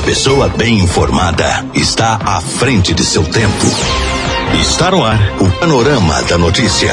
A 0.00 0.02
pessoa 0.02 0.48
bem 0.48 0.78
informada 0.78 1.62
está 1.74 2.18
à 2.24 2.40
frente 2.40 2.94
de 2.94 3.04
seu 3.04 3.22
tempo. 3.22 3.66
Está 4.58 4.90
no 4.90 5.04
ar 5.04 5.18
o 5.38 5.60
Panorama 5.60 6.22
da 6.22 6.38
Notícia. 6.38 6.90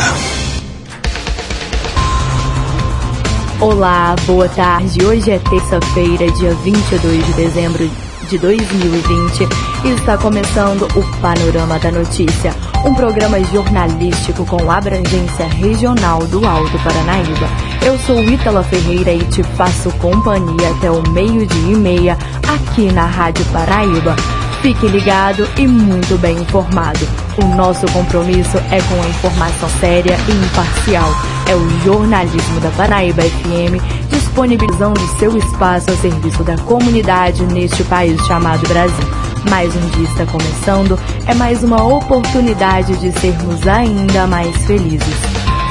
Olá, 3.61 4.13
boa 4.25 4.49
tarde. 4.49 5.05
Hoje 5.05 5.31
é 5.31 5.39
terça-feira, 5.39 6.29
dia 6.31 6.53
22 6.55 7.25
de 7.25 7.31
dezembro 7.31 7.89
de 8.29 8.37
2020 8.37 9.47
e 9.85 9.89
está 9.91 10.17
começando 10.17 10.85
o 10.93 11.21
Panorama 11.21 11.79
da 11.79 11.91
Notícia, 11.93 12.53
um 12.87 12.93
programa 12.93 13.43
jornalístico 13.43 14.45
com 14.45 14.71
abrangência 14.71 15.45
regional 15.45 16.25
do 16.27 16.47
Alto 16.47 16.79
Paranaíba. 16.79 17.47
Eu 17.85 17.99
sou 17.99 18.23
Ítala 18.23 18.63
Ferreira 18.63 19.11
e 19.11 19.25
te 19.25 19.43
faço 19.43 19.91
companhia 19.97 20.69
até 20.69 20.89
o 20.89 21.03
meio-dia 21.09 21.73
e 21.73 21.75
meia 21.75 22.17
aqui 22.47 22.89
na 22.93 23.05
Rádio 23.05 23.43
Paraíba. 23.51 24.15
Fique 24.61 24.87
ligado 24.87 25.47
e 25.57 25.67
muito 25.67 26.17
bem 26.17 26.37
informado. 26.37 27.07
O 27.41 27.55
nosso 27.55 27.85
compromisso 27.91 28.57
é 28.71 28.81
com 28.81 29.01
a 29.01 29.07
informação 29.07 29.69
séria 29.79 30.17
e 30.27 30.31
imparcial. 30.31 31.09
É 31.47 31.55
o 31.55 31.69
jornalismo 31.85 32.59
da 32.59 32.69
Paraíba 32.71 33.21
FM, 33.21 33.81
disponibilizando 34.09 34.99
seu 35.19 35.37
espaço 35.37 35.91
a 35.91 35.95
serviço 35.95 36.43
da 36.43 36.57
comunidade 36.57 37.43
neste 37.45 37.83
país 37.83 38.19
chamado 38.25 38.67
Brasil. 38.67 39.07
Mais 39.49 39.73
um 39.75 39.89
dia 39.89 40.09
está 40.09 40.25
começando, 40.25 40.99
é 41.25 41.33
mais 41.33 41.63
uma 41.63 41.81
oportunidade 41.83 42.97
de 42.97 43.11
sermos 43.19 43.65
ainda 43.67 44.27
mais 44.27 44.55
felizes. 44.65 45.15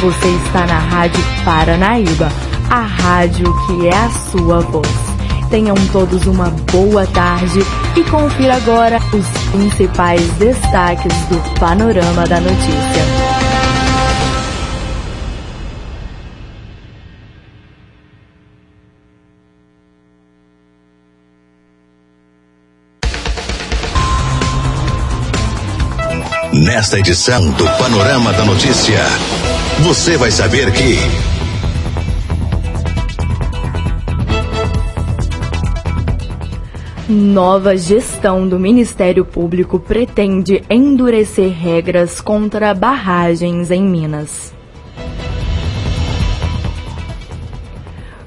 Você 0.00 0.28
está 0.44 0.66
na 0.66 0.78
Rádio 0.78 1.22
Paranaíba, 1.44 2.28
a 2.70 2.80
rádio 2.80 3.52
que 3.66 3.88
é 3.88 3.96
a 3.96 4.10
sua 4.30 4.60
voz. 4.60 5.05
Tenham 5.50 5.76
todos 5.92 6.26
uma 6.26 6.50
boa 6.72 7.06
tarde 7.06 7.60
e 7.96 8.02
confira 8.04 8.56
agora 8.56 8.98
os 9.12 9.26
principais 9.52 10.20
destaques 10.32 11.12
do 11.28 11.38
Panorama 11.60 12.26
da 12.26 12.40
Notícia. 12.40 13.26
Nesta 26.52 26.98
edição 26.98 27.50
do 27.52 27.64
Panorama 27.78 28.32
da 28.32 28.44
Notícia, 28.44 28.98
você 29.80 30.16
vai 30.16 30.30
saber 30.30 30.72
que. 30.72 31.35
Nova 37.08 37.76
gestão 37.76 38.48
do 38.48 38.58
Ministério 38.58 39.24
Público 39.24 39.78
pretende 39.78 40.64
endurecer 40.68 41.52
regras 41.52 42.20
contra 42.20 42.74
barragens 42.74 43.70
em 43.70 43.80
Minas. 43.80 44.52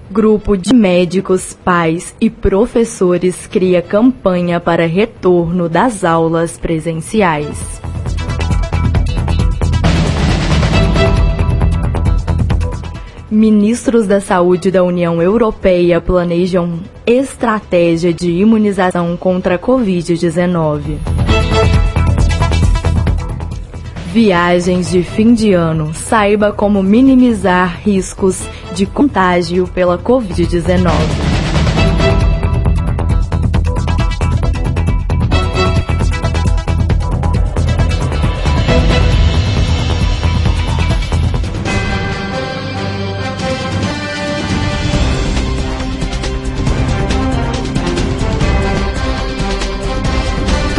Grupo 0.09 0.55
de 0.55 0.73
médicos, 0.73 1.53
pais 1.53 2.15
e 2.21 2.29
professores 2.29 3.45
cria 3.45 3.81
campanha 3.81 4.61
para 4.61 4.85
retorno 4.85 5.67
das 5.67 6.05
aulas 6.05 6.57
presenciais. 6.57 7.81
Ministros 13.31 14.07
da 14.07 14.19
Saúde 14.19 14.71
da 14.71 14.83
União 14.83 15.21
Europeia 15.21 16.01
planejam 16.01 16.79
estratégia 17.05 18.11
de 18.11 18.31
imunização 18.31 19.15
contra 19.15 19.53
a 19.53 19.59
Covid-19. 19.59 20.97
Viagens 24.11 24.89
de 24.89 25.03
fim 25.03 25.35
de 25.35 25.53
ano. 25.53 25.93
Saiba 25.93 26.51
como 26.51 26.81
minimizar 26.81 27.79
riscos 27.83 28.41
de 28.73 28.87
contágio 28.87 29.67
pela 29.67 29.99
Covid-19. 29.99 31.38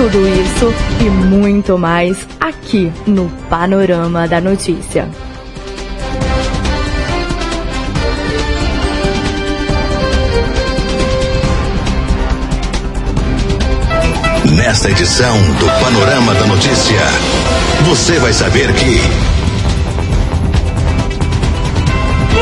Tudo 0.00 0.27
isso 0.27 0.72
e 0.99 1.11
muito 1.11 1.77
mais 1.77 2.27
aqui 2.41 2.91
no 3.06 3.28
Panorama 3.50 4.27
da 4.27 4.41
Notícia. 4.41 5.06
Nesta 14.56 14.91
edição 14.91 15.37
do 15.59 15.66
Panorama 15.84 16.33
da 16.33 16.47
Notícia, 16.47 17.03
você 17.84 18.19
vai 18.19 18.33
saber 18.33 18.72
que. 18.72 19.40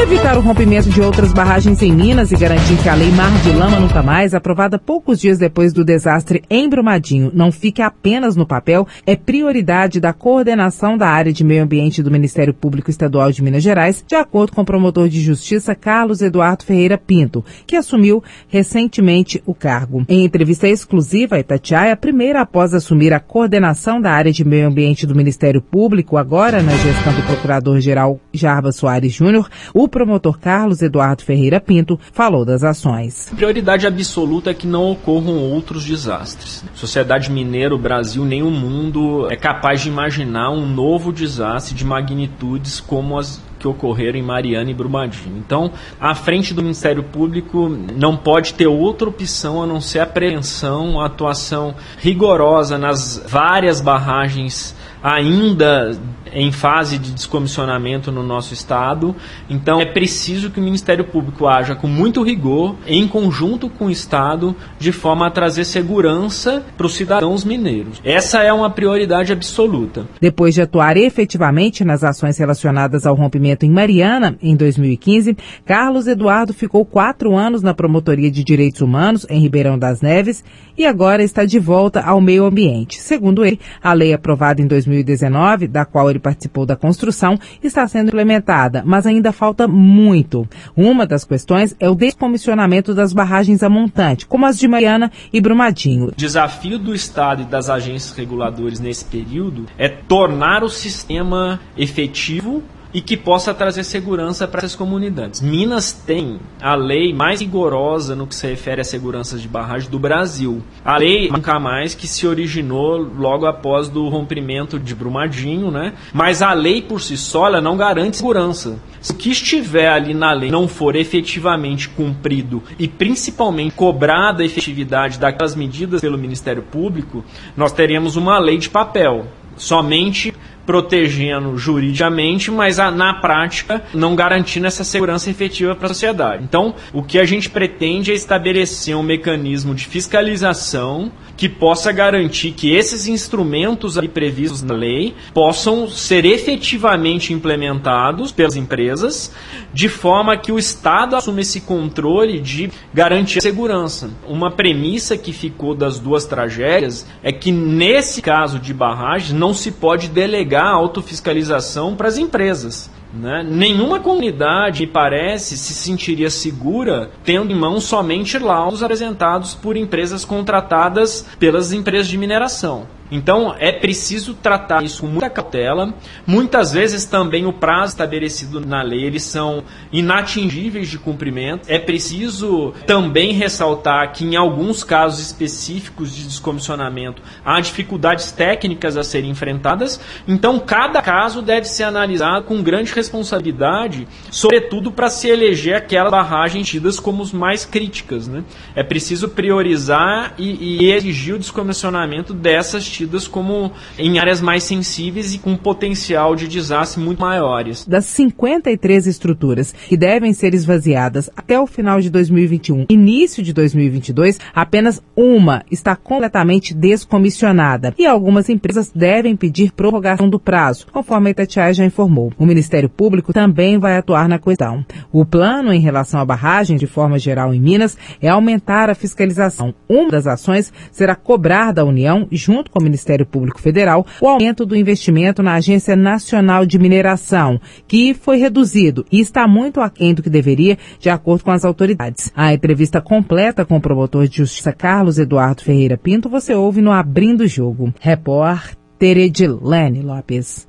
Evitar 0.01 0.39
o 0.39 0.41
rompimento 0.41 0.89
de 0.89 1.01
outras 1.01 1.33
barragens 1.33 1.83
em 1.83 1.93
Minas 1.93 2.31
e 2.31 2.37
garantir 2.37 2.81
que 2.81 2.89
a 2.89 2.95
Lei 2.95 3.11
Mar 3.11 3.33
de 3.43 3.53
Lama 3.53 3.81
Nunca 3.81 4.01
Mais, 4.01 4.33
aprovada 4.33 4.79
poucos 4.79 5.21
dias 5.21 5.39
depois 5.39 5.73
do 5.73 5.85
desastre 5.85 6.43
em 6.49 6.69
Brumadinho, 6.69 7.33
não 7.35 7.51
fique 7.51 7.83
apenas 7.83 8.37
no 8.37 8.47
papel, 8.47 8.87
é 9.05 9.17
prioridade 9.17 9.99
da 9.99 10.13
coordenação 10.13 10.97
da 10.97 11.09
área 11.09 11.33
de 11.33 11.43
meio 11.43 11.65
ambiente 11.65 12.01
do 12.01 12.13
Ministério 12.13 12.55
Público 12.55 12.91
Estadual 12.91 13.33
de 13.33 13.43
Minas 13.43 13.63
Gerais, 13.63 14.05
de 14.07 14.15
acordo 14.15 14.53
com 14.53 14.63
o 14.63 14.65
promotor 14.65 15.09
de 15.09 15.21
justiça 15.21 15.75
Carlos 15.75 16.23
Eduardo 16.23 16.65
Ferreira 16.65 16.97
Pinto, 16.97 17.45
que 17.67 17.75
assumiu 17.75 18.23
recentemente 18.47 19.43
o 19.45 19.53
cargo. 19.53 20.05
Em 20.09 20.25
entrevista 20.25 20.69
exclusiva 20.69 21.35
a 21.37 21.41
Itatiaia, 21.41 21.97
primeira 21.97 22.43
após 22.43 22.73
assumir 22.73 23.13
a 23.13 23.21
coordenação 23.21 24.01
da 24.01 24.13
área 24.13 24.33
de 24.33 24.45
meio 24.45 24.69
ambiente 24.69 25.07
do 25.07 25.17
Ministério 25.17 25.61
Público, 25.61 26.17
agora 26.17 26.63
na 26.63 26.73
gestão 26.77 27.13
do 27.13 27.23
Procurador-Geral 27.23 28.21
Jarba 28.33 28.71
Soares 28.71 29.13
Júnior, 29.13 29.51
o 29.75 29.88
promotor 29.89 30.39
Carlos 30.39 30.83
Eduardo 30.83 31.23
Ferreira 31.23 31.61
Pinto 31.61 31.99
falou 32.13 32.45
das 32.45 32.63
ações. 32.63 33.33
Prioridade 33.35 33.87
absoluta 33.87 34.51
é 34.51 34.55
que 34.55 34.67
não 34.67 34.91
ocorram 34.91 35.39
outros 35.39 35.85
desastres. 35.85 36.65
Sociedade 36.75 37.31
mineira, 37.31 37.75
o 37.75 37.79
Brasil, 37.79 38.25
nem 38.25 38.43
o 38.43 38.51
mundo 38.51 39.29
é 39.31 39.37
capaz 39.37 39.81
de 39.81 39.89
imaginar 39.89 40.51
um 40.51 40.67
novo 40.67 41.13
desastre 41.13 41.75
de 41.75 41.85
magnitudes 41.85 42.81
como 42.81 43.19
as 43.19 43.41
que 43.59 43.67
ocorreram 43.67 44.19
em 44.19 44.23
Mariana 44.23 44.71
e 44.71 44.75
Brumadinho. 44.75 45.37
Então, 45.37 45.73
à 46.01 46.15
frente 46.15 46.55
do 46.55 46.63
Ministério 46.63 47.03
Público 47.03 47.69
não 47.69 48.17
pode 48.17 48.55
ter 48.55 48.67
outra 48.67 49.09
opção 49.09 49.63
a 49.63 49.67
não 49.67 49.81
ser 49.81 49.99
a 49.99 50.07
prevenção, 50.07 51.01
a 51.01 51.07
atuação 51.07 51.75
rigorosa 51.99 52.79
nas 52.79 53.23
várias 53.27 53.81
barragens 53.81 54.75
ainda 55.03 55.99
em 56.33 56.53
fase 56.53 56.99
de 56.99 57.13
descomissionamento 57.13 58.11
no 58.11 58.23
nosso 58.23 58.55
estado. 58.55 59.15
Então 59.49 59.81
é 59.81 59.87
preciso 59.87 60.51
que 60.51 60.61
o 60.61 60.63
Ministério 60.63 61.05
Público 61.05 61.47
haja 61.47 61.75
com 61.75 61.87
muito 61.87 62.23
rigor, 62.23 62.77
em 62.87 63.07
conjunto 63.07 63.69
com 63.69 63.87
o 63.87 63.91
Estado, 63.91 64.55
de 64.79 64.93
forma 64.93 65.27
a 65.27 65.31
trazer 65.31 65.65
segurança 65.65 66.65
para 66.77 66.87
os 66.87 66.95
cidadãos 66.95 67.45
mineiros. 67.45 68.01
Essa 68.05 68.43
é 68.43 68.53
uma 68.53 68.71
prioridade 68.71 69.33
absoluta. 69.33 70.07
Depois 70.21 70.55
de 70.55 70.63
atuar 70.63 70.97
efetivamente 70.97 71.85
nas 71.85 72.05
ações 72.05 72.39
relacionadas 72.39 73.07
ao 73.07 73.15
rompimento 73.15 73.65
em 73.65 73.71
Mariana, 73.71 74.37
em 74.43 74.57
2015, 74.57 75.37
Carlos 75.65 76.07
Eduardo 76.07 76.53
ficou 76.53 76.85
quatro 76.85 77.37
anos 77.37 77.63
na 77.63 77.75
Promotoria 77.75 78.31
de 78.31 78.45
Direitos 78.45 78.81
Humanos, 78.81 79.27
em 79.29 79.41
Ribeirão 79.41 79.79
das 79.79 80.01
Neves, 80.01 80.45
e 80.77 80.87
agora 80.87 81.23
está 81.23 81.45
de 81.45 81.59
volta 81.59 82.01
ao 82.01 82.21
meio 82.21 82.45
ambiente. 82.45 83.01
Segundo 83.01 83.45
ele, 83.45 83.61
a 83.83 83.93
lei 83.93 84.13
aprovada 84.13 84.63
em 84.63 84.67
2019, 84.67 85.67
da 85.67 85.85
qual 85.85 86.09
ele 86.09 86.18
ele 86.19 86.21
participou 86.21 86.67
da 86.67 86.77
construção, 86.77 87.39
está 87.63 87.87
sendo 87.87 88.09
implementada, 88.09 88.83
mas 88.85 89.07
ainda 89.07 89.33
falta 89.33 89.67
muito. 89.67 90.47
Uma 90.77 91.07
das 91.07 91.25
questões 91.25 91.75
é 91.79 91.89
o 91.89 91.95
descomissionamento 91.95 92.95
das 92.95 93.13
barragens 93.13 93.63
a 93.63 93.71
montante, 93.71 94.27
como 94.27 94.45
as 94.45 94.59
de 94.59 94.67
Mariana 94.69 95.11
e 95.33 95.41
Brumadinho. 95.41 96.09
O 96.09 96.15
desafio 96.15 96.79
do 96.79 96.95
Estado 96.95 97.43
e 97.43 97.45
das 97.45 97.71
agências 97.71 98.17
reguladoras 98.17 98.81
nesse 98.81 99.05
período 99.05 99.67
é 99.79 99.89
tornar 99.89 100.65
o 100.65 100.69
sistema 100.69 101.61
efetivo 101.77 102.63
e 102.93 103.01
que 103.01 103.17
possa 103.17 103.53
trazer 103.53 103.85
segurança 103.85 104.47
para 104.47 104.61
essas 104.61 104.75
comunidades. 104.75 105.41
Minas 105.41 105.93
tem 105.93 106.41
a 106.61 106.75
lei 106.75 107.13
mais 107.13 107.41
rigorosa 107.41 108.15
no 108.17 108.27
que 108.27 108.35
se 108.35 108.47
refere 108.47 108.81
à 108.81 108.85
segurança 108.85 109.39
de 109.39 109.47
barragem 109.47 109.91
do 109.91 109.99
Brasil. 109.99 110.63
A 110.85 110.97
lei 110.97 111.29
nunca 111.31 111.59
mais 111.59 111.95
que 111.95 112.07
se 112.07 112.27
originou 112.27 112.97
logo 112.97 113.47
após 113.47 113.89
do 113.89 114.09
rompimento 114.09 114.79
de 114.79 114.95
Brumadinho, 114.95 115.71
né? 115.71 115.95
Mas 116.13 116.43
a 116.43 116.53
lei 116.53 116.81
por 116.83 117.01
si 117.01 117.17
só 117.17 117.47
ela 117.47 117.61
não 117.61 117.77
garante 117.77 118.17
segurança. 118.17 118.79
Se 119.01 119.13
o 119.13 119.17
que 119.17 119.31
estiver 119.31 119.89
ali 119.89 120.15
na 120.15 120.33
lei 120.33 120.51
não 120.51 120.67
for 120.67 120.97
efetivamente 120.97 121.89
cumprido 121.89 122.63
e 122.79 122.89
principalmente 122.89 123.75
cobrada 123.75 124.43
a 124.43 124.47
efetividade 124.47 125.19
daquelas 125.19 125.55
medidas 125.55 126.01
pelo 126.01 126.19
Ministério 126.19 126.63
Público, 126.63 127.25
nós 127.57 127.73
teremos 127.73 128.17
uma 128.17 128.39
lei 128.39 128.59
de 128.59 128.69
papel 128.69 129.27
somente 129.57 130.33
protegendo 130.69 131.57
juridicamente, 131.57 132.51
mas 132.51 132.79
a, 132.79 132.91
na 132.91 133.15
prática 133.15 133.83
não 133.95 134.15
garantindo 134.15 134.67
essa 134.67 134.85
segurança 134.85 135.31
efetiva 135.31 135.75
para 135.75 135.87
a 135.87 135.89
sociedade. 135.89 136.45
Então, 136.45 136.75
o 136.93 137.03
que 137.03 137.19
a 137.19 137.25
gente 137.25 137.49
pretende 137.49 138.13
é 138.13 138.15
estabelecer 138.15 138.95
um 138.95 139.03
mecanismo 139.03 139.75
de 139.75 139.87
fiscalização 139.87 141.11
que 141.39 141.49
possa 141.49 141.91
garantir 141.91 142.51
que 142.51 142.75
esses 142.75 143.07
instrumentos 143.07 143.97
ali 143.97 144.09
previstos 144.09 144.61
na 144.61 144.75
lei 144.75 145.15
possam 145.33 145.89
ser 145.89 146.27
efetivamente 146.27 147.33
implementados 147.33 148.33
pelas 148.33 148.57
empresas, 148.57 149.33
de 149.73 149.89
forma 149.89 150.37
que 150.37 150.51
o 150.51 150.59
Estado 150.59 151.15
assuma 151.15 151.41
esse 151.41 151.61
controle 151.61 152.41
de 152.41 152.71
garantir 152.93 153.39
a 153.39 153.43
segurança. 153.43 154.11
Uma 154.27 154.51
premissa 154.51 155.17
que 155.17 155.33
ficou 155.33 155.75
das 155.75 156.01
duas 156.01 156.27
tragédias 156.27 157.07
é 157.23 157.33
que 157.33 157.53
nesse 157.53 158.21
caso 158.21 158.59
de 158.59 158.75
barragens 158.75 159.33
não 159.33 159.55
se 159.55 159.71
pode 159.71 160.09
delegar 160.09 160.58
a 160.63 160.71
autofiscalização 160.71 161.95
para 161.97 162.09
as 162.09 162.19
empresas. 162.19 162.91
Né? 163.13 163.43
Nenhuma 163.43 164.01
comunidade, 164.01 164.81
me 164.81 164.93
parece, 164.93 165.57
se 165.57 165.73
sentiria 165.73 166.29
segura 166.29 167.11
tendo 167.25 167.53
em 167.53 167.57
mão 167.57 167.81
somente 167.81 168.39
laudos 168.39 168.83
apresentados 168.83 169.55
por 169.55 169.77
empresas 169.77 170.25
contratadas 170.25 171.27
pelas 171.39 171.73
empresas 171.73 172.09
de 172.09 172.19
mineração. 172.19 172.87
Então 173.11 173.55
é 173.59 173.73
preciso 173.73 174.35
tratar 174.35 174.85
isso 174.85 175.03
com 175.03 175.07
muita 175.07 175.31
cautela. 175.31 175.95
Muitas 176.27 176.73
vezes 176.73 177.05
também 177.05 177.47
o 177.47 177.53
prazo 177.53 177.93
estabelecido 177.93 178.61
na 178.61 178.83
lei 178.83 179.05
eles 179.05 179.23
são 179.23 179.65
inatingíveis 179.93 180.89
de 180.89 180.99
cumprimento. 180.99 181.69
É 181.69 181.79
preciso 181.79 182.73
também 182.87 183.33
ressaltar 183.33 184.13
que 184.13 184.25
em 184.25 184.37
alguns 184.37 184.85
casos 184.85 185.21
específicos 185.21 186.15
de 186.15 186.25
descomissionamento 186.25 187.23
há 187.45 187.61
dificuldades 187.61 188.31
técnicas 188.33 188.97
a 188.97 189.05
serem 189.05 189.31
enfrentadas. 189.31 190.01
Então 190.27 190.59
cada 190.59 191.01
caso 191.01 191.41
deve 191.41 191.67
ser 191.67 191.85
analisado 191.85 192.45
com 192.45 192.63
grande 192.63 192.93
responsabilidade, 192.93 194.07
sobretudo 194.31 194.93
para 194.93 195.09
se 195.09 195.29
eleger 195.29 195.77
aquelas 195.77 196.11
barragens 196.11 196.69
tidas 196.69 197.01
como 197.01 197.23
as 197.23 197.33
mais 197.33 197.65
críticas. 197.65 198.29
Né? 198.29 198.45
É 198.75 198.83
preciso 198.83 199.29
priorizar 199.29 200.35
e, 200.39 200.83
e 200.83 200.93
exigir 200.93 201.35
o 201.35 201.39
descomissionamento 201.39 202.35
dessas 202.35 202.85
como 203.29 203.73
em 203.99 204.19
áreas 204.19 204.41
mais 204.41 204.65
sensíveis 204.65 205.35
e 205.35 205.39
com 205.39 205.57
potencial 205.57 206.35
de 206.35 206.49
desastre 206.49 207.01
muito 207.01 207.21
maiores. 207.21 207.87
Das 207.87 208.05
53 208.07 209.07
estruturas 209.07 209.73
que 209.73 209.97
devem 209.97 210.33
ser 210.33 210.55
esvaziadas 210.55 211.31
até 211.37 211.59
o 211.61 211.67
final 211.67 212.01
de 212.01 212.11
2021, 212.11 212.87
início 212.89 213.43
de 213.43 213.53
2022, 213.53 214.39
apenas 214.55 215.03
uma 215.17 215.65
está 215.71 215.95
completamente 215.95 216.75
descomissionada 216.75 217.95
e 217.99 218.07
algumas 218.07 218.49
empresas 218.49 218.91
devem 218.95 219.37
pedir 219.37 219.73
prorrogação 219.73 220.29
do 220.29 220.41
prazo, 220.41 220.87
conforme 220.93 221.29
a 221.29 221.31
Itatiaia 221.31 221.75
já 221.75 221.85
informou. 221.85 222.33
O 222.39 222.47
Ministério 222.47 222.89
Público 222.89 223.33
também 223.33 223.79
vai 223.79 223.97
atuar 223.97 224.29
na 224.29 224.39
questão. 224.39 224.85
O 225.13 225.25
plano 225.25 225.73
em 225.73 225.81
relação 225.81 226.21
à 226.21 226.25
barragem, 226.25 226.77
de 226.77 226.87
forma 226.87 227.19
geral 227.19 227.55
em 227.55 227.61
Minas, 227.61 227.97
é 228.21 228.29
aumentar 228.29 228.91
a 228.91 228.95
fiscalização. 228.95 229.75
Uma 229.89 230.11
das 230.11 230.27
ações 230.27 230.73
será 230.91 231.15
cobrar 231.15 231.73
da 231.73 231.85
União, 231.85 232.27
junto 232.31 232.71
com 232.71 232.81
o 232.81 232.83
Ministério 232.89 233.27
Público 233.27 233.61
Federal 233.61 234.07
o 234.21 234.29
aumento 234.29 234.65
do 234.65 234.75
investimento 234.77 235.43
na 235.43 235.55
Agência 235.55 235.95
Nacional 235.95 236.65
de 236.65 236.79
Mineração, 236.79 237.61
que 237.87 238.15
foi 238.15 238.39
reduzido 238.39 239.05
e 239.13 239.21
está 239.21 239.47
muito 239.47 239.81
aquém 239.81 240.15
do 240.15 240.23
que 240.23 240.31
deveria, 240.31 240.79
de 240.99 241.11
acordo 241.11 241.45
com 241.45 241.51
as 241.51 241.65
autoridades. 241.65 242.33
A 242.35 242.53
entrevista 242.53 243.01
completa 243.01 243.65
com 243.65 243.77
o 243.77 243.81
promotor 243.81 244.27
de 244.27 244.39
justiça 244.39 244.73
Carlos 244.73 245.19
Eduardo 245.19 245.63
Ferreira 245.63 245.97
Pinto 245.97 246.29
você 246.29 246.55
ouve 246.55 246.81
no 246.81 246.93
Abrindo 246.93 247.43
o 247.43 247.49
Jogo. 247.49 247.93
Repórter 248.01 249.19
Edilene 249.19 250.03
Lopes. 250.03 250.68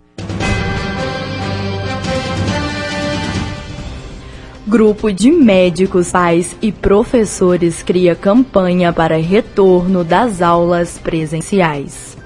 Grupo 4.70 5.12
de 5.12 5.32
médicos, 5.32 6.12
pais 6.12 6.56
e 6.62 6.72
professores 6.72 7.82
cria 7.82 8.14
campanha 8.14 8.94
para 8.94 9.18
retorno 9.18 10.04
das 10.04 10.44
aulas 10.44 11.00
presenciais. 11.00 12.19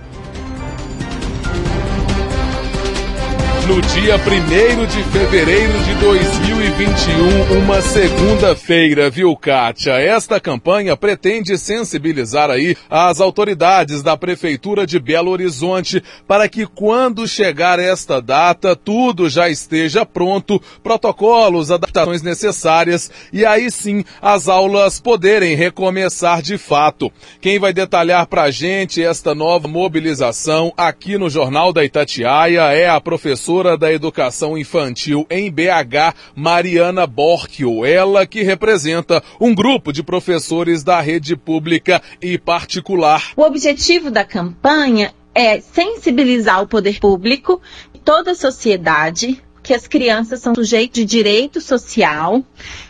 No 3.73 3.81
dia 3.81 4.17
1 4.17 4.85
de 4.85 5.03
fevereiro 5.05 5.79
de 5.79 5.95
2021, 5.95 7.57
uma 7.57 7.81
segunda-feira, 7.81 9.09
viu, 9.09 9.35
Kátia? 9.35 9.93
Esta 9.93 10.39
campanha 10.39 10.95
pretende 10.95 11.57
sensibilizar 11.57 12.51
aí 12.51 12.77
as 12.87 13.19
autoridades 13.19 14.03
da 14.03 14.15
Prefeitura 14.15 14.85
de 14.85 14.99
Belo 14.99 15.31
Horizonte 15.31 16.03
para 16.27 16.47
que 16.47 16.67
quando 16.67 17.27
chegar 17.27 17.79
esta 17.79 18.21
data, 18.21 18.75
tudo 18.75 19.27
já 19.27 19.49
esteja 19.49 20.05
pronto, 20.05 20.61
protocolos, 20.83 21.71
adaptações 21.71 22.21
necessárias 22.21 23.09
e 23.31 23.43
aí 23.43 23.71
sim 23.71 24.03
as 24.21 24.47
aulas 24.47 24.99
poderem 24.99 25.55
recomeçar 25.55 26.43
de 26.43 26.59
fato. 26.59 27.11
Quem 27.41 27.57
vai 27.57 27.73
detalhar 27.73 28.27
para 28.27 28.43
a 28.43 28.51
gente 28.51 29.03
esta 29.03 29.33
nova 29.33 29.67
mobilização 29.67 30.71
aqui 30.77 31.17
no 31.17 31.27
Jornal 31.27 31.73
da 31.73 31.83
Itatiaia 31.83 32.71
é 32.71 32.87
a 32.87 33.01
professora 33.01 33.62
professora 33.63 33.77
da 33.77 33.91
educação 33.91 34.57
infantil 34.57 35.25
em 35.29 35.49
BH, 35.49 36.13
Mariana 36.35 37.07
Borchio, 37.07 37.85
ela 37.85 38.27
que 38.27 38.43
representa 38.43 39.23
um 39.39 39.55
grupo 39.55 39.93
de 39.93 40.03
professores 40.03 40.83
da 40.83 40.99
rede 40.99 41.35
pública 41.35 42.01
e 42.21 42.37
particular. 42.37 43.31
O 43.37 43.41
objetivo 43.41 44.11
da 44.11 44.25
campanha 44.25 45.13
é 45.33 45.61
sensibilizar 45.61 46.61
o 46.61 46.67
poder 46.67 46.99
público 46.99 47.61
toda 48.03 48.31
a 48.31 48.35
sociedade 48.35 49.41
que 49.63 49.73
as 49.73 49.87
crianças 49.87 50.41
são 50.41 50.53
sujeitos 50.53 50.95
de 50.95 51.05
direito 51.05 51.61
social 51.61 52.43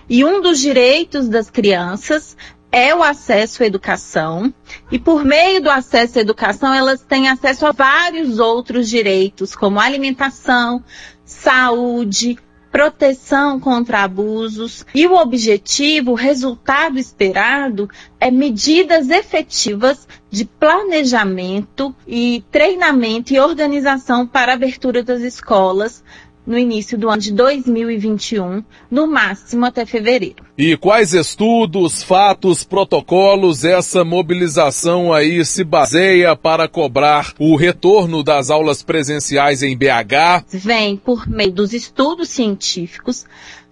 e 0.10 0.26
um 0.26 0.42
dos 0.42 0.60
direitos 0.60 1.30
das 1.30 1.52
crianças 1.52 2.36
é 2.74 2.94
o 2.96 3.04
acesso 3.04 3.62
à 3.62 3.68
educação. 3.68 4.52
E 4.92 4.98
por 4.98 5.24
meio 5.24 5.62
do 5.62 5.70
acesso 5.70 6.18
à 6.18 6.22
educação 6.22 6.74
elas 6.74 7.02
têm 7.02 7.30
acesso 7.30 7.68
a 7.68 7.72
vários 7.72 8.40
outros 8.40 8.90
direitos, 8.90 9.56
como 9.56 9.80
alimentação, 9.80 10.84
saúde, 11.24 12.40
proteção 12.72 13.60
contra 13.60 14.00
abusos. 14.00 14.84
E 14.96 15.06
o 15.06 15.14
objetivo, 15.14 16.12
o 16.12 16.16
resultado 16.16 16.98
esperado 16.98 17.88
é 18.20 18.32
medidas 18.32 19.12
efetivas 19.12 20.08
de 20.32 20.44
planejamento 20.44 21.96
e 22.08 22.44
treinamento 22.50 23.32
e 23.32 23.40
organização 23.40 24.26
para 24.26 24.52
a 24.52 24.56
abertura 24.56 25.04
das 25.04 25.22
escolas 25.22 26.04
no 26.46 26.58
início 26.58 26.98
do 26.98 27.10
ano 27.10 27.22
de 27.22 27.34
2021, 27.34 28.64
no 28.90 29.08
máximo 29.08 29.66
até 29.66 29.86
fevereiro. 29.86 30.44
E 30.58 30.78
quais 30.78 31.14
estudos, 31.14 32.04
fatos, 32.04 32.64
protocolos 32.64 33.64
essa 33.64 34.04
mobilização 34.04 35.12
aí 35.12 35.44
se 35.46 35.64
baseia 35.64 36.36
para 36.36 36.68
cobrar 36.68 37.34
o 37.40 37.56
retorno 37.56 38.24
das 38.24 38.50
aulas 38.50 38.84
presenciais 38.84 39.64
em 39.64 39.76
BH? 39.76 40.46
Vem 40.50 40.98
por 40.98 41.28
meio 41.28 41.52
dos 41.52 41.74
estudos 41.74 42.30
científicos, 42.30 43.26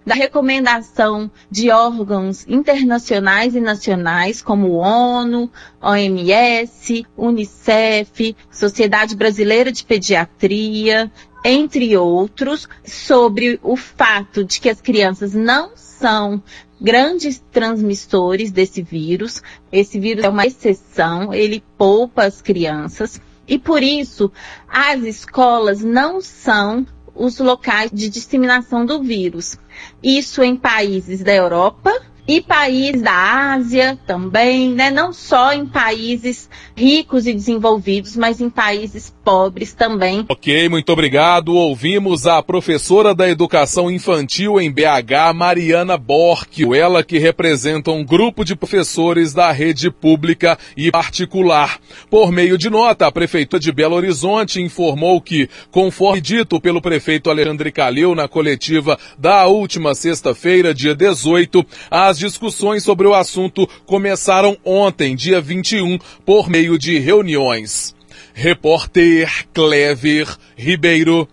da 0.04 0.14
recomendação 0.14 1.30
de 1.50 1.70
órgãos 1.70 2.44
internacionais 2.48 3.54
e 3.54 3.60
nacionais 3.60 4.42
como 4.42 4.72
ONU, 4.72 5.50
OMS, 5.80 7.06
Unicef, 7.16 8.36
Sociedade 8.50 9.14
Brasileira 9.14 9.70
de 9.70 9.84
Pediatria, 9.84 11.10
entre 11.44 11.96
outros, 11.96 12.68
sobre 12.84 13.58
o 13.62 13.76
fato 13.76 14.44
de 14.44 14.60
que 14.60 14.68
as 14.68 14.80
crianças 14.80 15.34
não 15.34 15.72
são 15.76 16.42
grandes 16.80 17.42
transmissores 17.52 18.50
desse 18.50 18.82
vírus. 18.82 19.42
Esse 19.70 19.98
vírus 19.98 20.24
é 20.24 20.28
uma 20.28 20.46
exceção, 20.46 21.32
ele 21.32 21.62
poupa 21.78 22.24
as 22.24 22.42
crianças. 22.42 23.20
E 23.46 23.58
por 23.58 23.82
isso, 23.82 24.30
as 24.68 25.02
escolas 25.02 25.82
não 25.82 26.20
são 26.20 26.86
os 27.14 27.38
locais 27.38 27.90
de 27.92 28.08
disseminação 28.08 28.86
do 28.86 29.02
vírus. 29.02 29.58
Isso 30.02 30.42
em 30.42 30.56
países 30.56 31.22
da 31.22 31.34
Europa 31.34 31.92
e 32.26 32.40
países 32.40 33.02
da 33.02 33.52
Ásia 33.54 33.98
também, 34.06 34.72
né? 34.72 34.90
Não 34.90 35.12
só 35.12 35.52
em 35.52 35.66
países 35.66 36.48
ricos 36.76 37.26
e 37.26 37.32
desenvolvidos, 37.32 38.16
mas 38.16 38.40
em 38.40 38.48
países 38.48 39.12
pobres 39.24 39.72
também. 39.72 40.24
Ok, 40.28 40.68
muito 40.68 40.92
obrigado. 40.92 41.54
Ouvimos 41.54 42.26
a 42.26 42.42
professora 42.42 43.14
da 43.14 43.28
educação 43.28 43.90
infantil 43.90 44.60
em 44.60 44.70
BH, 44.70 45.34
Mariana 45.34 45.96
Borchio, 45.96 46.74
ela 46.74 47.02
que 47.02 47.18
representa 47.18 47.90
um 47.90 48.04
grupo 48.04 48.44
de 48.44 48.54
professores 48.54 49.34
da 49.34 49.50
rede 49.50 49.90
pública 49.90 50.58
e 50.76 50.90
particular. 50.90 51.78
Por 52.08 52.30
meio 52.30 52.56
de 52.56 52.70
nota, 52.70 53.06
a 53.06 53.12
prefeitura 53.12 53.60
de 53.60 53.72
Belo 53.72 53.96
Horizonte 53.96 54.60
informou 54.60 55.20
que, 55.20 55.48
conforme 55.70 56.20
dito 56.20 56.60
pelo 56.60 56.80
prefeito 56.80 57.30
Alexandre 57.30 57.72
Calil 57.72 58.14
na 58.14 58.28
coletiva 58.28 58.98
da 59.18 59.46
última 59.46 59.94
sexta-feira, 59.94 60.72
dia 60.72 60.94
18, 60.94 61.64
as 62.12 62.18
discussões 62.18 62.82
sobre 62.82 63.06
o 63.06 63.14
assunto 63.14 63.66
começaram 63.86 64.54
ontem, 64.62 65.16
dia 65.16 65.40
21, 65.40 65.98
por 66.26 66.48
meio 66.48 66.78
de 66.78 66.98
reuniões. 66.98 67.94
Repórter 68.34 69.46
Clever 69.54 70.28
Ribeiro. 70.54 71.26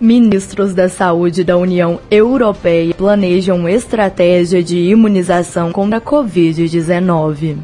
Ministros 0.00 0.72
da 0.72 0.88
Saúde 0.88 1.42
da 1.42 1.56
União 1.56 2.00
Europeia 2.08 2.94
planejam 2.94 3.68
estratégia 3.68 4.62
de 4.62 4.78
imunização 4.78 5.72
contra 5.72 5.98
a 5.98 6.00
Covid-19. 6.00 7.58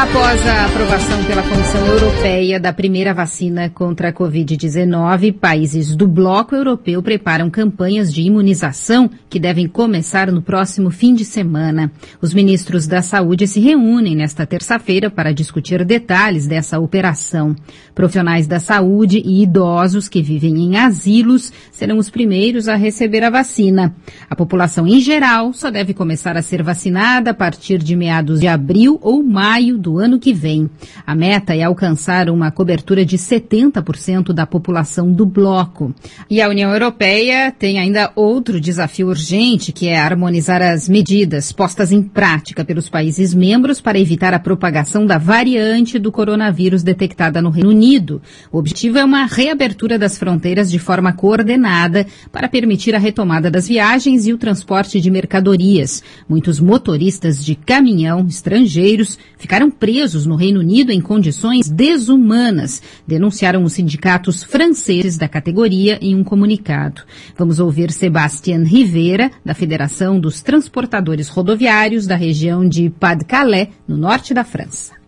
Após 0.00 0.46
a 0.46 0.64
aprovação 0.64 1.22
pela 1.24 1.42
Comissão 1.42 1.86
Europeia 1.86 2.58
da 2.58 2.72
primeira 2.72 3.12
vacina 3.12 3.68
contra 3.68 4.08
a 4.08 4.12
Covid-19, 4.14 5.34
países 5.34 5.94
do 5.94 6.08
bloco 6.08 6.54
europeu 6.54 7.02
preparam 7.02 7.50
campanhas 7.50 8.10
de 8.10 8.22
imunização 8.22 9.10
que 9.28 9.38
devem 9.38 9.68
começar 9.68 10.32
no 10.32 10.40
próximo 10.40 10.90
fim 10.90 11.12
de 11.12 11.22
semana. 11.22 11.92
Os 12.18 12.32
ministros 12.32 12.86
da 12.86 13.02
Saúde 13.02 13.46
se 13.46 13.60
reúnem 13.60 14.16
nesta 14.16 14.46
terça-feira 14.46 15.10
para 15.10 15.34
discutir 15.34 15.84
detalhes 15.84 16.46
dessa 16.46 16.78
operação. 16.78 17.54
Profissionais 17.94 18.46
da 18.46 18.58
saúde 18.58 19.22
e 19.22 19.42
idosos 19.42 20.08
que 20.08 20.22
vivem 20.22 20.62
em 20.62 20.76
asilos 20.78 21.52
serão 21.70 21.98
os 21.98 22.08
primeiros 22.08 22.68
a 22.68 22.74
receber 22.74 23.22
a 23.22 23.28
vacina. 23.28 23.94
A 24.30 24.34
população 24.34 24.86
em 24.86 24.98
geral 24.98 25.52
só 25.52 25.70
deve 25.70 25.92
começar 25.92 26.38
a 26.38 26.42
ser 26.42 26.62
vacinada 26.62 27.32
a 27.32 27.34
partir 27.34 27.76
de 27.76 27.94
meados 27.94 28.40
de 28.40 28.48
abril 28.48 28.98
ou 29.02 29.22
maio 29.22 29.76
do 29.76 29.89
do 29.90 29.98
ano 29.98 30.20
que 30.20 30.32
vem. 30.32 30.70
A 31.04 31.16
meta 31.16 31.54
é 31.54 31.62
alcançar 31.64 32.30
uma 32.30 32.52
cobertura 32.52 33.04
de 33.04 33.18
70% 33.18 34.32
da 34.32 34.46
população 34.46 35.10
do 35.10 35.26
bloco. 35.26 35.92
E 36.30 36.40
a 36.40 36.48
União 36.48 36.70
Europeia 36.70 37.50
tem 37.50 37.80
ainda 37.80 38.12
outro 38.14 38.60
desafio 38.60 39.08
urgente, 39.08 39.72
que 39.72 39.88
é 39.88 39.98
harmonizar 39.98 40.62
as 40.62 40.88
medidas 40.88 41.50
postas 41.50 41.90
em 41.90 42.02
prática 42.02 42.64
pelos 42.64 42.88
países 42.88 43.34
membros 43.34 43.80
para 43.80 43.98
evitar 43.98 44.32
a 44.32 44.38
propagação 44.38 45.04
da 45.04 45.18
variante 45.18 45.98
do 45.98 46.12
coronavírus 46.12 46.84
detectada 46.84 47.42
no 47.42 47.50
Reino 47.50 47.70
Unido. 47.70 48.22
O 48.52 48.58
objetivo 48.58 48.98
é 48.98 49.04
uma 49.04 49.26
reabertura 49.26 49.98
das 49.98 50.16
fronteiras 50.16 50.70
de 50.70 50.78
forma 50.78 51.12
coordenada 51.12 52.06
para 52.30 52.48
permitir 52.48 52.94
a 52.94 52.98
retomada 52.98 53.50
das 53.50 53.66
viagens 53.66 54.26
e 54.26 54.32
o 54.32 54.38
transporte 54.38 55.00
de 55.00 55.10
mercadorias. 55.10 56.02
Muitos 56.28 56.60
motoristas 56.60 57.44
de 57.44 57.56
caminhão 57.56 58.24
estrangeiros 58.28 59.18
ficaram 59.36 59.70
presos 59.80 60.26
no 60.26 60.36
Reino 60.36 60.60
Unido 60.60 60.92
em 60.92 61.00
condições 61.00 61.68
desumanas, 61.68 62.82
denunciaram 63.06 63.64
os 63.64 63.72
sindicatos 63.72 64.44
franceses 64.44 65.16
da 65.16 65.26
categoria 65.26 65.98
em 66.02 66.14
um 66.14 66.22
comunicado. 66.22 67.02
Vamos 67.36 67.58
ouvir 67.58 67.90
Sebastian 67.90 68.62
Rivera, 68.62 69.30
da 69.42 69.54
Federação 69.54 70.20
dos 70.20 70.42
Transportadores 70.42 71.28
Rodoviários 71.28 72.06
da 72.06 72.14
região 72.14 72.68
de 72.68 72.90
Pas-de-Calais, 72.90 73.68
no 73.88 73.96
norte 73.96 74.34
da 74.34 74.44
França. 74.44 74.99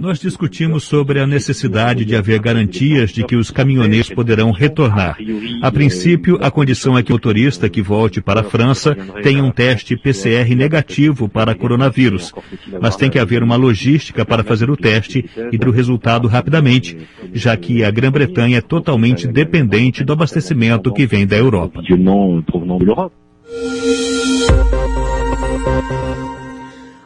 Nós 0.00 0.18
discutimos 0.18 0.84
sobre 0.84 1.20
a 1.20 1.26
necessidade 1.26 2.04
de 2.04 2.16
haver 2.16 2.40
garantias 2.40 3.10
de 3.10 3.22
que 3.22 3.36
os 3.36 3.50
caminhoneiros 3.50 4.10
poderão 4.10 4.50
retornar. 4.50 5.16
A 5.62 5.70
princípio, 5.70 6.38
a 6.42 6.50
condição 6.50 6.96
é 6.96 7.02
que 7.02 7.12
o 7.12 7.20
motorista 7.20 7.68
que 7.68 7.82
volte 7.82 8.22
para 8.22 8.40
a 8.40 8.44
França 8.44 8.96
tenha 9.22 9.44
um 9.44 9.50
teste 9.50 9.94
PCR 9.94 10.54
negativo 10.56 11.28
para 11.28 11.54
coronavírus. 11.54 12.32
Mas 12.80 12.96
tem 12.96 13.10
que 13.10 13.18
haver 13.18 13.42
uma 13.42 13.56
logística 13.56 14.24
para 14.24 14.42
fazer 14.42 14.70
o 14.70 14.76
teste 14.76 15.28
e 15.52 15.58
dar 15.58 15.68
o 15.68 15.72
resultado 15.72 16.26
rapidamente, 16.26 16.96
já 17.34 17.54
que 17.58 17.84
a 17.84 17.90
Grã-Bretanha 17.90 18.58
é 18.58 18.62
totalmente 18.62 19.28
dependente 19.28 20.02
do 20.02 20.14
abastecimento 20.14 20.92
que 20.92 21.06
vem 21.06 21.26
da 21.26 21.36
Europa. 21.36 21.82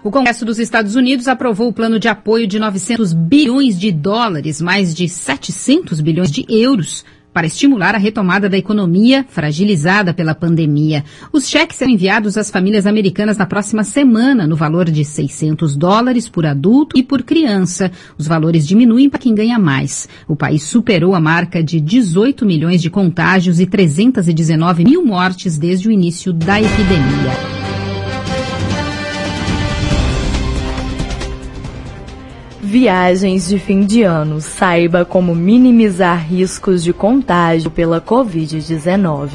O 0.04 0.10
Congresso 0.10 0.44
dos 0.44 0.58
Estados 0.58 0.96
Unidos 0.96 1.26
aprovou 1.26 1.68
o 1.68 1.72
plano 1.72 1.98
de 1.98 2.08
apoio 2.08 2.46
de 2.46 2.58
900 2.58 3.14
bilhões 3.14 3.80
de 3.80 3.90
dólares, 3.90 4.60
mais 4.60 4.94
de 4.94 5.08
700 5.08 5.98
bilhões 6.02 6.30
de 6.30 6.44
euros, 6.46 7.06
para 7.32 7.46
estimular 7.46 7.94
a 7.94 7.98
retomada 7.98 8.46
da 8.46 8.58
economia 8.58 9.24
fragilizada 9.26 10.12
pela 10.12 10.34
pandemia. 10.34 11.02
Os 11.32 11.48
cheques 11.48 11.78
serão 11.78 11.90
enviados 11.90 12.36
às 12.36 12.50
famílias 12.50 12.86
americanas 12.86 13.38
na 13.38 13.46
próxima 13.46 13.82
semana, 13.82 14.46
no 14.46 14.56
valor 14.56 14.90
de 14.90 15.06
600 15.06 15.74
dólares 15.74 16.28
por 16.28 16.44
adulto 16.44 16.98
e 16.98 17.02
por 17.02 17.22
criança. 17.22 17.90
Os 18.18 18.26
valores 18.26 18.68
diminuem 18.68 19.08
para 19.08 19.18
quem 19.18 19.34
ganha 19.34 19.58
mais. 19.58 20.06
O 20.28 20.36
país 20.36 20.64
superou 20.64 21.14
a 21.14 21.20
marca 21.20 21.64
de 21.64 21.80
18 21.80 22.44
milhões 22.44 22.82
de 22.82 22.90
contágios 22.90 23.58
e 23.58 23.64
319 23.64 24.84
mil 24.84 25.02
mortes 25.02 25.56
desde 25.56 25.88
o 25.88 25.90
início 25.90 26.30
da 26.30 26.60
epidemia. 26.60 27.63
Viagens 32.74 33.46
de 33.46 33.56
fim 33.56 33.86
de 33.86 34.02
ano. 34.02 34.40
Saiba 34.40 35.04
como 35.04 35.32
minimizar 35.32 36.26
riscos 36.28 36.82
de 36.82 36.92
contágio 36.92 37.70
pela 37.70 38.00
Covid-19. 38.00 39.28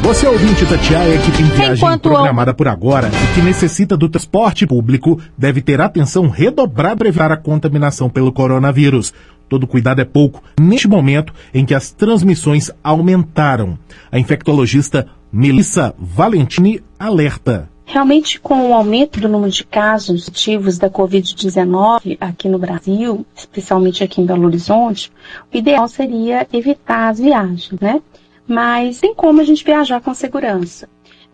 Você 0.00 0.28
ouvinte 0.28 0.64
da 0.66 0.78
que 0.78 1.36
tem 1.36 1.44
viagem 1.44 1.74
Enquanto 1.74 2.02
programada 2.02 2.54
por 2.54 2.68
agora 2.68 3.08
e 3.08 3.34
que 3.34 3.42
necessita 3.44 3.96
do 3.96 4.08
transporte 4.08 4.64
público, 4.64 5.20
deve 5.36 5.60
ter 5.60 5.80
atenção 5.80 6.28
redobrada 6.28 6.94
para 6.94 7.08
evitar 7.08 7.32
a 7.32 7.36
contaminação 7.36 8.08
pelo 8.08 8.30
coronavírus. 8.30 9.12
Todo 9.48 9.66
cuidado 9.66 10.00
é 10.00 10.04
pouco 10.04 10.40
neste 10.60 10.86
momento 10.86 11.34
em 11.52 11.64
que 11.64 11.74
as 11.74 11.90
transmissões 11.90 12.70
aumentaram. 12.80 13.76
A 14.12 14.20
infectologista 14.20 15.04
Melissa 15.32 15.92
Valentini 15.98 16.80
alerta. 16.96 17.74
Realmente, 17.88 18.40
com 18.40 18.68
o 18.68 18.74
aumento 18.74 19.20
do 19.20 19.28
número 19.28 19.52
de 19.52 19.64
casos 19.64 20.28
ativos 20.28 20.76
da 20.76 20.90
Covid-19 20.90 22.18
aqui 22.20 22.48
no 22.48 22.58
Brasil, 22.58 23.24
especialmente 23.32 24.02
aqui 24.02 24.20
em 24.20 24.26
Belo 24.26 24.44
Horizonte, 24.44 25.12
o 25.54 25.56
ideal 25.56 25.86
seria 25.86 26.48
evitar 26.52 27.10
as 27.10 27.20
viagens, 27.20 27.70
né? 27.80 28.02
Mas 28.46 28.98
tem 28.98 29.14
como 29.14 29.40
a 29.40 29.44
gente 29.44 29.64
viajar 29.64 30.00
com 30.00 30.12
segurança. 30.12 30.88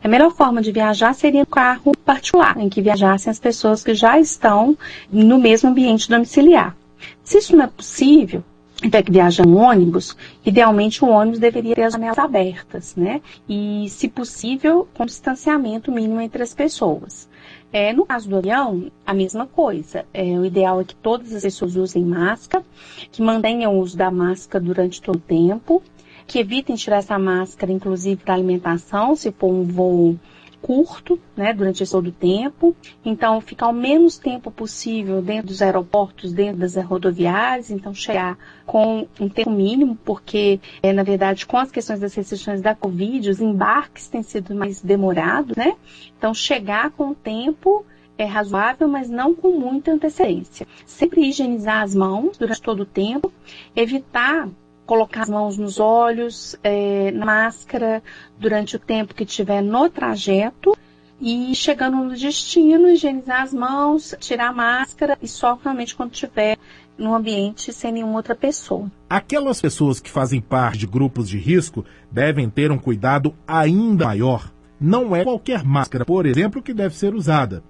A 0.04 0.08
melhor 0.08 0.30
forma 0.30 0.60
de 0.60 0.70
viajar 0.70 1.14
seria 1.14 1.40
um 1.40 1.46
carro 1.46 1.92
particular, 2.04 2.58
em 2.58 2.68
que 2.68 2.82
viajassem 2.82 3.30
as 3.30 3.38
pessoas 3.38 3.82
que 3.82 3.94
já 3.94 4.20
estão 4.20 4.76
no 5.10 5.38
mesmo 5.38 5.70
ambiente 5.70 6.08
domiciliar. 6.08 6.76
Se 7.24 7.38
isso 7.38 7.56
não 7.56 7.64
é 7.64 7.68
possível, 7.68 8.44
até 8.84 9.02
que 9.02 9.12
viaja 9.12 9.46
um 9.46 9.56
ônibus, 9.56 10.16
idealmente 10.44 11.04
o 11.04 11.08
ônibus 11.08 11.38
deveria 11.38 11.74
ter 11.74 11.82
as 11.82 11.92
janelas 11.92 12.18
abertas, 12.18 12.96
né? 12.96 13.20
E, 13.48 13.86
se 13.88 14.08
possível, 14.08 14.88
com 14.94 15.06
distanciamento 15.06 15.92
mínimo 15.92 16.20
entre 16.20 16.42
as 16.42 16.52
pessoas. 16.52 17.28
É, 17.72 17.92
no 17.92 18.04
caso 18.04 18.28
do 18.28 18.36
avião, 18.36 18.90
a 19.06 19.14
mesma 19.14 19.46
coisa. 19.46 20.04
É, 20.12 20.24
o 20.24 20.44
ideal 20.44 20.80
é 20.80 20.84
que 20.84 20.94
todas 20.94 21.32
as 21.32 21.42
pessoas 21.42 21.74
usem 21.76 22.04
máscara, 22.04 22.64
que 23.10 23.22
mantenham 23.22 23.74
o 23.74 23.80
uso 23.80 23.96
da 23.96 24.10
máscara 24.10 24.62
durante 24.62 25.00
todo 25.00 25.16
o 25.16 25.20
tempo, 25.20 25.82
que 26.26 26.38
evitem 26.38 26.76
tirar 26.76 26.98
essa 26.98 27.18
máscara, 27.18 27.72
inclusive 27.72 28.22
para 28.22 28.34
alimentação, 28.34 29.16
se 29.16 29.32
for 29.32 29.50
um 29.50 29.64
voo 29.64 30.18
curto, 30.62 31.18
né, 31.36 31.52
durante 31.52 31.84
todo 31.90 32.06
o 32.06 32.12
tempo. 32.12 32.74
Então, 33.04 33.40
ficar 33.40 33.68
o 33.68 33.72
menos 33.72 34.16
tempo 34.16 34.50
possível 34.50 35.20
dentro 35.20 35.48
dos 35.48 35.60
aeroportos, 35.60 36.32
dentro 36.32 36.58
das 36.58 36.76
rodoviárias. 36.76 37.70
Então, 37.70 37.92
chegar 37.92 38.38
com 38.64 39.06
um 39.20 39.28
tempo 39.28 39.50
mínimo, 39.50 39.98
porque, 40.04 40.60
é, 40.82 40.92
na 40.92 41.02
verdade, 41.02 41.44
com 41.44 41.58
as 41.58 41.70
questões 41.70 42.00
das 42.00 42.14
restrições 42.14 42.62
da 42.62 42.74
Covid, 42.74 43.28
os 43.28 43.40
embarques 43.40 44.08
têm 44.08 44.22
sido 44.22 44.54
mais 44.54 44.80
demorados, 44.80 45.56
né? 45.56 45.74
Então, 46.16 46.32
chegar 46.32 46.90
com 46.92 47.10
o 47.10 47.14
tempo 47.14 47.84
é 48.16 48.24
razoável, 48.24 48.86
mas 48.86 49.10
não 49.10 49.34
com 49.34 49.58
muita 49.58 49.90
antecedência. 49.90 50.66
Sempre 50.86 51.22
higienizar 51.28 51.82
as 51.82 51.94
mãos 51.94 52.38
durante 52.38 52.62
todo 52.62 52.80
o 52.80 52.86
tempo, 52.86 53.32
evitar 53.74 54.48
colocar 54.92 55.22
as 55.22 55.30
mãos 55.30 55.56
nos 55.56 55.80
olhos, 55.80 56.54
é, 56.62 57.10
na 57.12 57.24
máscara, 57.24 58.02
durante 58.38 58.76
o 58.76 58.78
tempo 58.78 59.14
que 59.14 59.24
estiver 59.24 59.62
no 59.62 59.88
trajeto. 59.88 60.76
e 61.24 61.54
chegando 61.54 61.96
no 61.98 62.14
destino, 62.16 62.88
higienizar 62.88 63.42
as 63.42 63.54
mãos, 63.54 64.12
tirar 64.18 64.48
a 64.48 64.52
máscara 64.52 65.16
e 65.22 65.28
só 65.28 65.54
realmente 65.54 65.94
quando 65.94 66.10
tiver 66.10 66.58
no 66.98 67.14
ambiente 67.14 67.72
sem 67.72 67.92
nenhuma 67.92 68.16
outra 68.16 68.34
pessoa. 68.34 68.90
Aquelas 69.08 69.60
pessoas 69.60 70.00
que 70.00 70.10
fazem 70.10 70.40
parte 70.40 70.80
de 70.80 70.86
grupos 70.86 71.28
de 71.28 71.38
risco 71.38 71.84
devem 72.10 72.50
ter 72.50 72.72
um 72.72 72.78
cuidado 72.78 73.34
ainda 73.46 74.06
maior. 74.06 74.52
Não 74.80 75.14
é 75.14 75.22
qualquer 75.22 75.62
máscara, 75.62 76.04
por 76.04 76.26
exemplo, 76.26 76.60
que 76.60 76.74
deve 76.74 76.96
ser 76.96 77.14
usada. 77.14 77.62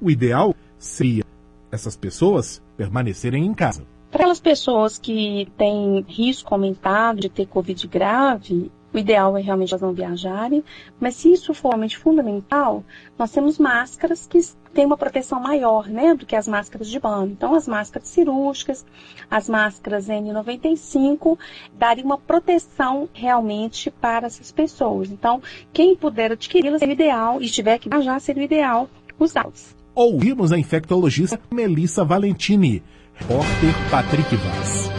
O 0.00 0.08
ideal 0.08 0.54
seria 0.78 1.24
essas 1.72 1.96
pessoas 1.96 2.62
permanecerem 2.76 3.44
em 3.44 3.52
casa. 3.52 3.84
Para 4.10 4.22
aquelas 4.22 4.40
pessoas 4.40 4.98
que 4.98 5.48
têm 5.56 6.04
risco 6.08 6.52
aumentado 6.52 7.20
de 7.20 7.28
ter 7.28 7.46
Covid 7.46 7.86
grave, 7.86 8.70
o 8.92 8.98
ideal 8.98 9.36
é 9.36 9.40
realmente 9.40 9.72
elas 9.72 9.82
não 9.82 9.92
viajarem, 9.92 10.64
mas 10.98 11.14
se 11.14 11.32
isso 11.32 11.54
for 11.54 11.68
realmente 11.68 11.96
fundamental, 11.96 12.82
nós 13.16 13.30
temos 13.30 13.56
máscaras 13.56 14.26
que 14.26 14.40
têm 14.74 14.84
uma 14.84 14.96
proteção 14.96 15.40
maior, 15.40 15.86
né, 15.86 16.12
do 16.12 16.26
que 16.26 16.34
as 16.34 16.48
máscaras 16.48 16.88
de 16.88 16.98
banho. 16.98 17.30
Então, 17.30 17.54
as 17.54 17.68
máscaras 17.68 18.08
cirúrgicas, 18.08 18.84
as 19.30 19.48
máscaras 19.48 20.08
N95, 20.08 21.38
dariam 21.78 22.06
uma 22.06 22.18
proteção 22.18 23.08
realmente 23.12 23.92
para 23.92 24.26
essas 24.26 24.50
pessoas. 24.50 25.08
Então, 25.08 25.40
quem 25.72 25.94
puder 25.94 26.32
adquiri-las 26.32 26.80
seria 26.80 26.94
o 26.94 26.96
ideal, 26.96 27.40
e 27.40 27.44
estiver 27.44 27.78
que 27.78 27.88
viajar, 27.88 28.20
seria 28.20 28.42
o 28.42 28.44
ideal 28.44 28.90
usá-las. 29.20 29.76
Ouvimos 29.94 30.50
a 30.50 30.58
infectologista 30.58 31.38
Melissa 31.52 32.04
Valentini, 32.04 32.82
repórter 33.20 33.74
Patrick 33.90 34.36
Vaz. 34.36 34.90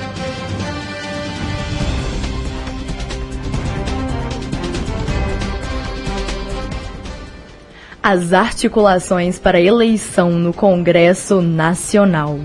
As 8.03 8.33
articulações 8.33 9.37
para 9.37 9.61
eleição 9.61 10.31
no 10.31 10.53
Congresso 10.53 11.41
Nacional. 11.41 12.39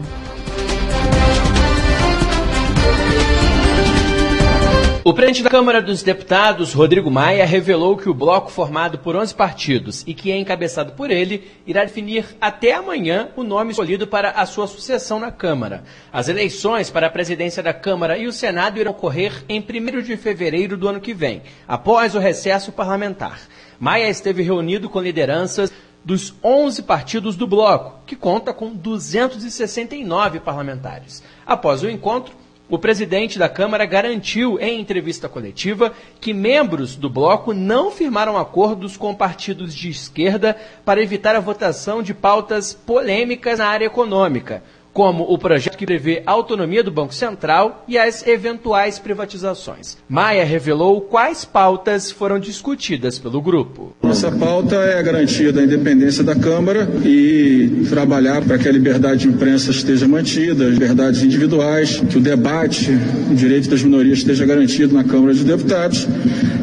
O 5.06 5.14
presidente 5.14 5.44
da 5.44 5.50
Câmara 5.50 5.80
dos 5.80 6.02
Deputados, 6.02 6.72
Rodrigo 6.72 7.08
Maia, 7.12 7.46
revelou 7.46 7.96
que 7.96 8.08
o 8.08 8.12
bloco 8.12 8.50
formado 8.50 8.98
por 8.98 9.14
11 9.14 9.32
partidos 9.36 10.02
e 10.04 10.12
que 10.12 10.32
é 10.32 10.36
encabeçado 10.36 10.94
por 10.94 11.12
ele 11.12 11.48
irá 11.64 11.84
definir 11.84 12.36
até 12.40 12.72
amanhã 12.72 13.28
o 13.36 13.44
nome 13.44 13.70
escolhido 13.70 14.08
para 14.08 14.32
a 14.32 14.44
sua 14.44 14.66
sucessão 14.66 15.20
na 15.20 15.30
Câmara. 15.30 15.84
As 16.12 16.26
eleições 16.26 16.90
para 16.90 17.06
a 17.06 17.10
presidência 17.10 17.62
da 17.62 17.72
Câmara 17.72 18.18
e 18.18 18.26
o 18.26 18.32
Senado 18.32 18.80
irão 18.80 18.90
ocorrer 18.90 19.44
em 19.48 19.60
1 19.60 20.02
de 20.02 20.16
fevereiro 20.16 20.76
do 20.76 20.88
ano 20.88 21.00
que 21.00 21.14
vem, 21.14 21.40
após 21.68 22.16
o 22.16 22.18
recesso 22.18 22.72
parlamentar. 22.72 23.42
Maia 23.78 24.08
esteve 24.08 24.42
reunido 24.42 24.90
com 24.90 25.00
lideranças 25.00 25.72
dos 26.04 26.34
11 26.42 26.82
partidos 26.82 27.36
do 27.36 27.46
bloco, 27.46 28.00
que 28.04 28.16
conta 28.16 28.52
com 28.52 28.74
269 28.74 30.40
parlamentares. 30.40 31.22
Após 31.46 31.84
o 31.84 31.88
encontro, 31.88 32.34
o 32.68 32.78
presidente 32.78 33.38
da 33.38 33.48
Câmara 33.48 33.86
garantiu 33.86 34.58
em 34.58 34.80
entrevista 34.80 35.28
coletiva 35.28 35.92
que 36.20 36.34
membros 36.34 36.96
do 36.96 37.08
bloco 37.08 37.52
não 37.52 37.90
firmaram 37.90 38.36
acordos 38.36 38.96
com 38.96 39.14
partidos 39.14 39.74
de 39.74 39.88
esquerda 39.88 40.56
para 40.84 41.02
evitar 41.02 41.36
a 41.36 41.40
votação 41.40 42.02
de 42.02 42.12
pautas 42.12 42.72
polêmicas 42.72 43.60
na 43.60 43.68
área 43.68 43.86
econômica, 43.86 44.62
como 44.96 45.24
o 45.30 45.36
projeto 45.36 45.76
que 45.76 45.84
prevê 45.84 46.22
a 46.24 46.30
autonomia 46.30 46.82
do 46.82 46.90
Banco 46.90 47.12
Central 47.12 47.84
e 47.86 47.98
as 47.98 48.26
eventuais 48.26 48.98
privatizações. 48.98 49.98
Maia 50.08 50.42
revelou 50.42 51.02
quais 51.02 51.44
pautas 51.44 52.10
foram 52.10 52.40
discutidas 52.40 53.18
pelo 53.18 53.42
grupo. 53.42 53.94
Nossa 54.02 54.32
pauta 54.32 54.76
é 54.76 54.98
a 54.98 55.02
garantia 55.02 55.52
da 55.52 55.62
independência 55.62 56.24
da 56.24 56.34
Câmara 56.34 56.88
e 57.04 57.84
trabalhar 57.90 58.42
para 58.42 58.56
que 58.56 58.66
a 58.66 58.72
liberdade 58.72 59.20
de 59.20 59.28
imprensa 59.28 59.70
esteja 59.70 60.08
mantida, 60.08 60.64
as 60.64 60.72
liberdades 60.72 61.22
individuais, 61.22 62.00
que 62.08 62.16
o 62.16 62.20
debate, 62.20 62.90
o 63.30 63.34
direito 63.34 63.68
das 63.68 63.82
minorias 63.82 64.20
esteja 64.20 64.46
garantido 64.46 64.94
na 64.94 65.04
Câmara 65.04 65.34
de 65.34 65.44
Deputados. 65.44 66.08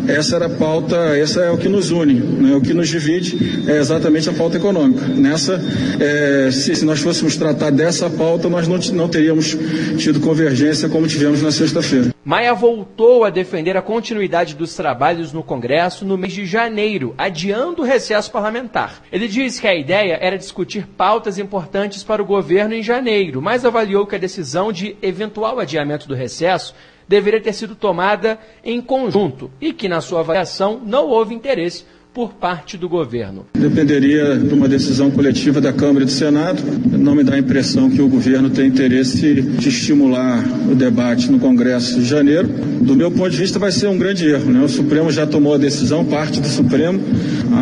Essa 0.08 0.38
era 0.38 0.48
a 0.48 0.50
pauta, 0.50 0.96
essa 1.16 1.42
é 1.42 1.52
o 1.52 1.58
que 1.58 1.70
nos 1.70 1.92
une, 1.92 2.16
né? 2.16 2.56
o 2.56 2.62
que 2.62 2.74
nos 2.74 2.90
divide 2.90 3.64
é 3.68 3.78
exatamente 3.78 4.28
a 4.28 4.34
pauta 4.34 4.58
econômica. 4.58 5.06
Nessa, 5.08 5.62
é, 6.00 6.50
se, 6.52 6.76
se 6.76 6.84
nós 6.84 7.00
fôssemos 7.00 7.38
tratar 7.38 7.70
dessa 7.70 8.10
pauta, 8.10 8.23
pauta, 8.24 8.48
nós 8.48 8.70
não, 8.70 8.78
não 8.96 9.10
teríamos 9.10 9.58
tido 9.98 10.22
convergência 10.22 10.88
como 10.88 11.06
tivemos 11.06 11.42
na 11.42 11.52
sexta-feira. 11.52 12.16
Maia 12.24 12.54
voltou 12.54 13.26
a 13.26 13.30
defender 13.30 13.76
a 13.76 13.82
continuidade 13.82 14.56
dos 14.56 14.74
trabalhos 14.74 15.34
no 15.34 15.44
Congresso 15.44 16.06
no 16.06 16.18
mês 16.18 16.32
de 16.32 16.46
janeiro, 16.46 17.14
adiando 17.18 17.82
o 17.82 17.86
recesso 17.86 18.32
parlamentar. 18.32 19.04
Ele 19.12 19.28
disse 19.28 19.60
que 19.60 19.68
a 19.68 19.76
ideia 19.76 20.18
era 20.22 20.38
discutir 20.38 20.88
pautas 20.88 21.38
importantes 21.38 22.02
para 22.02 22.22
o 22.22 22.26
governo 22.26 22.74
em 22.74 22.82
janeiro, 22.82 23.42
mas 23.42 23.66
avaliou 23.66 24.08
que 24.08 24.16
a 24.16 24.20
decisão 24.20 24.72
de 24.72 24.96
eventual 25.02 25.60
adiamento 25.60 26.08
do 26.08 26.16
recesso 26.16 26.74
deveria 27.06 27.42
ter 27.42 27.52
sido 27.52 27.76
tomada 27.76 28.40
em 28.64 28.80
conjunto 28.80 29.52
e 29.60 29.74
que, 29.74 29.90
na 29.90 30.00
sua 30.00 30.22
avaliação, 30.22 30.80
não 30.82 31.10
houve 31.10 31.36
interesse 31.36 31.84
por 32.14 32.34
parte 32.34 32.78
do 32.78 32.88
governo. 32.88 33.46
Dependeria 33.54 34.38
de 34.38 34.54
uma 34.54 34.68
decisão 34.68 35.10
coletiva 35.10 35.60
da 35.60 35.74
Câmara 35.74 36.04
e 36.04 36.06
do 36.06 36.12
Senado. 36.12 36.62
Não 36.98 37.16
me 37.16 37.24
dá 37.24 37.34
a 37.34 37.40
impressão 37.40 37.90
que 37.90 38.02
o 38.02 38.08
governo 38.08 38.50
tem 38.50 38.68
interesse 38.68 39.42
de 39.42 39.70
estimular 39.70 40.44
o 40.70 40.76
debate 40.76 41.32
no 41.32 41.40
Congresso 41.40 42.00
de 42.00 42.06
janeiro. 42.06 42.48
Do 42.48 42.96
meu 42.96 43.10
ponto 43.10 43.32
de 43.32 43.38
vista, 43.38 43.58
vai 43.58 43.72
ser 43.72 43.88
um 43.88 43.98
grande 43.98 44.28
erro. 44.28 44.52
Né? 44.52 44.64
O 44.64 44.70
Supremo 44.70 45.12
já 45.12 45.26
tomou 45.26 45.56
a 45.56 45.58
decisão, 45.58 46.06
parte 46.06 46.40
do 46.40 46.48
Supremo. 46.48 47.00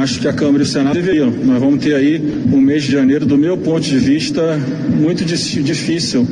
Acho 0.02 0.20
que 0.20 0.28
a 0.28 0.34
Câmara 0.34 0.60
e 0.60 0.66
o 0.66 0.70
Senado 0.70 0.96
deveriam. 0.96 1.32
Nós 1.32 1.60
vamos 1.60 1.82
ter 1.84 1.96
aí 1.96 2.22
um 2.52 2.60
mês 2.60 2.84
de 2.84 2.92
janeiro, 2.92 3.26
do 3.26 3.38
meu 3.38 3.58
ponto 3.58 3.82
de 3.82 3.98
vista, 3.98 4.60
muito 4.90 5.24
difícil 5.24 6.28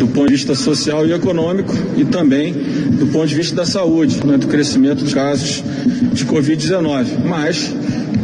do 0.00 0.08
ponto 0.08 0.28
de 0.28 0.32
vista 0.32 0.54
social 0.54 1.06
e 1.06 1.12
econômico 1.12 1.74
e 1.94 2.06
também 2.06 2.54
do 2.54 3.06
ponto 3.12 3.26
de 3.26 3.34
vista 3.34 3.54
da 3.54 3.66
saúde, 3.66 4.18
né, 4.26 4.38
do 4.38 4.46
crescimento 4.46 5.04
dos 5.04 5.12
casos 5.12 5.62
de 6.14 6.24
Covid-19. 6.24 7.22
Mas 7.22 7.70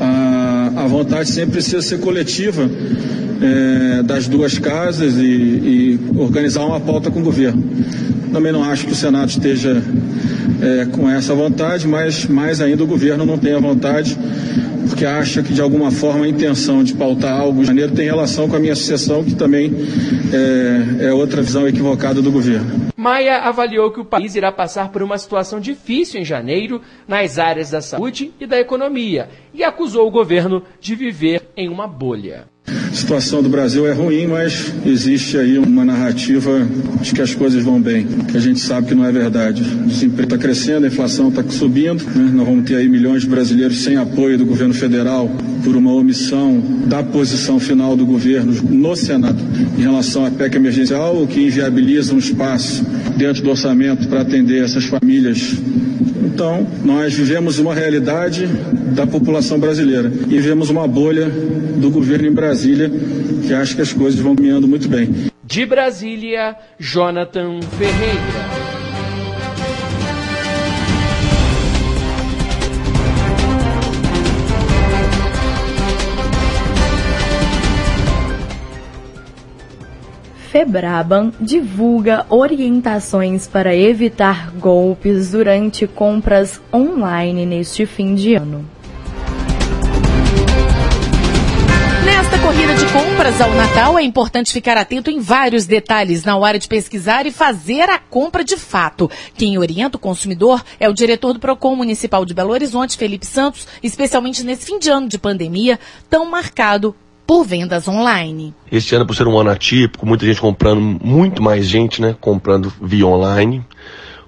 a, 0.00 0.72
a 0.74 0.86
vontade 0.86 1.30
sempre 1.30 1.52
precisa 1.52 1.82
ser 1.82 1.98
coletiva 2.00 2.68
é, 3.42 4.02
das 4.02 4.26
duas 4.26 4.58
casas 4.58 5.18
e, 5.18 5.24
e, 5.24 6.00
organizar 6.16 6.64
uma 6.64 6.80
pauta 6.80 7.10
com 7.10 7.20
o 7.20 7.22
governo. 7.22 7.62
Também 8.32 8.52
não 8.52 8.64
acho 8.64 8.86
que 8.86 8.92
o 8.92 8.96
Senado 8.96 9.28
esteja 9.28 9.82
é, 10.62 10.86
com 10.86 11.10
essa 11.10 11.34
vontade, 11.34 11.86
mas 11.86 12.24
mais 12.24 12.62
ainda 12.62 12.82
o 12.84 12.86
governo 12.86 13.26
não 13.26 13.36
tem 13.36 13.52
a 13.52 13.60
vontade 13.60 14.16
porque 14.88 15.04
acha 15.04 15.42
que 15.42 15.52
de 15.52 15.60
alguma 15.60 15.90
forma 15.90 16.24
a 16.24 16.28
intenção 16.28 16.82
de 16.82 16.94
pautar 16.94 17.38
algo 17.38 17.62
em 17.62 17.64
janeiro 17.64 17.92
tem 17.92 18.06
relação 18.06 18.48
com 18.48 18.56
a 18.56 18.58
minha 18.58 18.74
sucessão, 18.74 19.24
que 19.24 19.34
também 19.34 19.72
é, 21.00 21.06
é 21.06 21.12
outra 21.12 21.42
visão 21.42 21.66
equivocada 21.66 22.22
do 22.22 22.30
governo. 22.30 22.86
Maia 22.96 23.38
avaliou 23.38 23.90
que 23.90 24.00
o 24.00 24.04
país 24.04 24.34
irá 24.34 24.50
passar 24.50 24.90
por 24.90 25.02
uma 25.02 25.18
situação 25.18 25.60
difícil 25.60 26.20
em 26.20 26.24
janeiro 26.24 26.80
nas 27.06 27.38
áreas 27.38 27.70
da 27.70 27.80
saúde 27.80 28.32
e 28.40 28.46
da 28.46 28.58
economia 28.58 29.28
e 29.52 29.62
acusou 29.62 30.06
o 30.06 30.10
governo 30.10 30.62
de 30.80 30.94
viver 30.94 31.42
em 31.56 31.68
uma 31.68 31.86
bolha. 31.86 32.46
Situação 32.96 33.42
do 33.42 33.50
Brasil 33.50 33.86
é 33.86 33.92
ruim, 33.92 34.26
mas 34.26 34.72
existe 34.86 35.36
aí 35.36 35.58
uma 35.58 35.84
narrativa 35.84 36.66
de 37.02 37.12
que 37.12 37.20
as 37.20 37.34
coisas 37.34 37.62
vão 37.62 37.78
bem, 37.78 38.06
que 38.06 38.38
a 38.38 38.40
gente 38.40 38.58
sabe 38.58 38.88
que 38.88 38.94
não 38.94 39.04
é 39.04 39.12
verdade. 39.12 39.62
O 39.62 39.86
desemprego 39.86 40.34
está 40.34 40.38
crescendo, 40.38 40.86
a 40.86 40.88
inflação 40.88 41.28
está 41.28 41.44
subindo, 41.46 42.02
né? 42.02 42.30
nós 42.32 42.46
vamos 42.46 42.64
ter 42.64 42.76
aí 42.76 42.88
milhões 42.88 43.20
de 43.20 43.28
brasileiros 43.28 43.84
sem 43.84 43.96
apoio 43.98 44.38
do 44.38 44.46
governo 44.46 44.72
federal 44.72 45.30
por 45.62 45.76
uma 45.76 45.92
omissão 45.92 46.58
da 46.86 47.02
posição 47.02 47.60
final 47.60 47.94
do 47.98 48.06
governo 48.06 48.54
no 48.70 48.96
Senado 48.96 49.38
em 49.76 49.82
relação 49.82 50.24
à 50.24 50.30
PEC 50.30 50.56
emergencial, 50.56 51.22
o 51.22 51.26
que 51.26 51.40
inviabiliza 51.40 52.14
um 52.14 52.18
espaço 52.18 52.82
dentro 53.14 53.42
do 53.42 53.50
orçamento 53.50 54.08
para 54.08 54.22
atender 54.22 54.64
essas 54.64 54.86
famílias 54.86 55.54
então, 56.36 56.66
nós 56.84 57.14
vivemos 57.14 57.58
uma 57.58 57.74
realidade 57.74 58.46
da 58.94 59.06
população 59.06 59.58
brasileira 59.58 60.12
e 60.28 60.36
vivemos 60.36 60.68
uma 60.68 60.86
bolha 60.86 61.30
do 61.30 61.90
governo 61.90 62.28
em 62.28 62.30
Brasília 62.30 62.90
que 63.46 63.54
acha 63.54 63.74
que 63.74 63.80
as 63.80 63.90
coisas 63.90 64.20
vão 64.20 64.36
caminhando 64.36 64.68
muito 64.68 64.86
bem. 64.86 65.30
De 65.42 65.64
Brasília, 65.64 66.54
Jonathan 66.78 67.60
Ferreira. 67.78 68.55
Febraban 80.56 81.34
divulga 81.38 82.24
orientações 82.30 83.46
para 83.46 83.76
evitar 83.76 84.52
golpes 84.52 85.32
durante 85.32 85.86
compras 85.86 86.62
online 86.72 87.44
neste 87.44 87.84
fim 87.84 88.14
de 88.14 88.36
ano. 88.36 88.64
Nesta 92.06 92.38
corrida 92.38 92.72
de 92.72 92.86
compras 92.86 93.38
ao 93.38 93.50
Natal, 93.50 93.98
é 93.98 94.02
importante 94.02 94.50
ficar 94.50 94.78
atento 94.78 95.10
em 95.10 95.20
vários 95.20 95.66
detalhes 95.66 96.24
na 96.24 96.38
hora 96.38 96.58
de 96.58 96.66
pesquisar 96.66 97.26
e 97.26 97.30
fazer 97.30 97.90
a 97.90 97.98
compra 97.98 98.42
de 98.42 98.56
fato. 98.56 99.10
Quem 99.34 99.58
orienta 99.58 99.98
o 99.98 100.00
consumidor 100.00 100.64
é 100.80 100.88
o 100.88 100.94
diretor 100.94 101.34
do 101.34 101.38
PROCON 101.38 101.76
Municipal 101.76 102.24
de 102.24 102.32
Belo 102.32 102.52
Horizonte, 102.52 102.96
Felipe 102.96 103.26
Santos, 103.26 103.68
especialmente 103.82 104.42
nesse 104.42 104.64
fim 104.64 104.78
de 104.78 104.88
ano 104.88 105.06
de 105.06 105.18
pandemia, 105.18 105.78
tão 106.08 106.24
marcado 106.24 106.96
por 107.26 107.44
vendas 107.44 107.88
online. 107.88 108.54
Este 108.70 108.94
ano, 108.94 109.06
por 109.06 109.16
ser 109.16 109.26
um 109.26 109.38
ano 109.38 109.50
atípico, 109.50 110.06
muita 110.06 110.24
gente 110.24 110.40
comprando, 110.40 110.80
muito 110.80 111.42
mais 111.42 111.66
gente, 111.66 112.00
né, 112.00 112.14
comprando 112.20 112.72
via 112.80 113.06
online. 113.06 113.64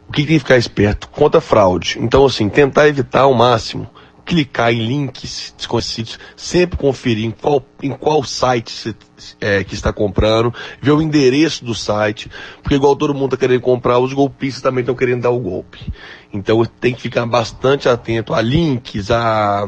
O 0.09 0.13
que, 0.13 0.25
tem 0.25 0.37
que 0.37 0.39
ficar 0.41 0.57
esperto? 0.57 1.09
Conta 1.09 1.41
fraude. 1.41 1.99
Então, 2.01 2.25
assim, 2.25 2.49
tentar 2.49 2.89
evitar 2.89 3.23
ao 3.23 3.35
máximo 3.35 3.89
clicar 4.29 4.71
em 4.75 4.87
links 4.87 5.55
desconhecidos, 5.57 6.19
sempre 6.37 6.77
conferir 6.77 7.25
em 7.25 7.31
qual, 7.31 7.65
em 7.83 7.91
qual 7.91 8.23
site 8.23 8.71
você 8.71 8.95
é, 9.41 9.65
que 9.65 9.73
está 9.73 9.91
comprando, 9.91 10.53
ver 10.83 10.91
o 10.91 11.01
endereço 11.01 11.65
do 11.65 11.75
site, 11.75 12.31
porque 12.63 12.75
igual 12.75 12.95
todo 12.95 13.15
mundo 13.15 13.35
está 13.35 13.39
querendo 13.39 13.63
comprar, 13.63 13.99
os 13.99 14.13
golpistas 14.13 14.61
também 14.61 14.83
estão 14.83 14.95
querendo 14.95 15.23
dar 15.23 15.31
o 15.31 15.41
golpe. 15.41 15.91
Então 16.31 16.63
tem 16.79 16.93
que 16.93 17.01
ficar 17.01 17.25
bastante 17.25 17.89
atento 17.89 18.35
a 18.35 18.43
links, 18.43 19.11
a 19.11 19.67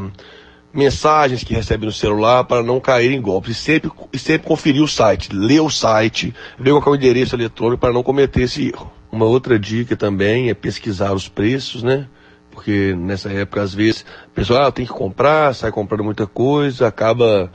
mensagens 0.72 1.42
que 1.42 1.54
recebe 1.54 1.86
no 1.86 1.92
celular 1.92 2.44
para 2.44 2.62
não 2.62 2.80
cair 2.80 3.12
em 3.12 3.20
golpes. 3.20 3.52
E 3.52 3.54
sempre, 3.54 3.90
sempre 4.14 4.46
conferir 4.46 4.82
o 4.82 4.88
site, 4.88 5.34
ler 5.34 5.60
o 5.60 5.70
site, 5.70 6.34
ver 6.58 6.70
qual 6.72 6.82
é 6.86 6.90
o 6.90 6.94
endereço 6.96 7.34
eletrônico 7.34 7.80
para 7.80 7.92
não 7.92 8.02
cometer 8.02 8.42
esse 8.42 8.68
erro. 8.68 8.90
Uma 9.10 9.24
outra 9.24 9.58
dica 9.58 9.96
também 9.96 10.50
é 10.50 10.54
pesquisar 10.54 11.12
os 11.12 11.28
preços, 11.28 11.82
né? 11.82 12.06
porque 12.50 12.94
nessa 12.94 13.30
época, 13.30 13.62
às 13.62 13.72
vezes, 13.72 14.04
o 14.28 14.34
pessoal 14.34 14.64
ah, 14.64 14.72
tem 14.72 14.84
que 14.84 14.92
comprar, 14.92 15.54
sai 15.54 15.70
comprando 15.70 16.04
muita 16.04 16.26
coisa, 16.26 16.88
acaba 16.88 17.50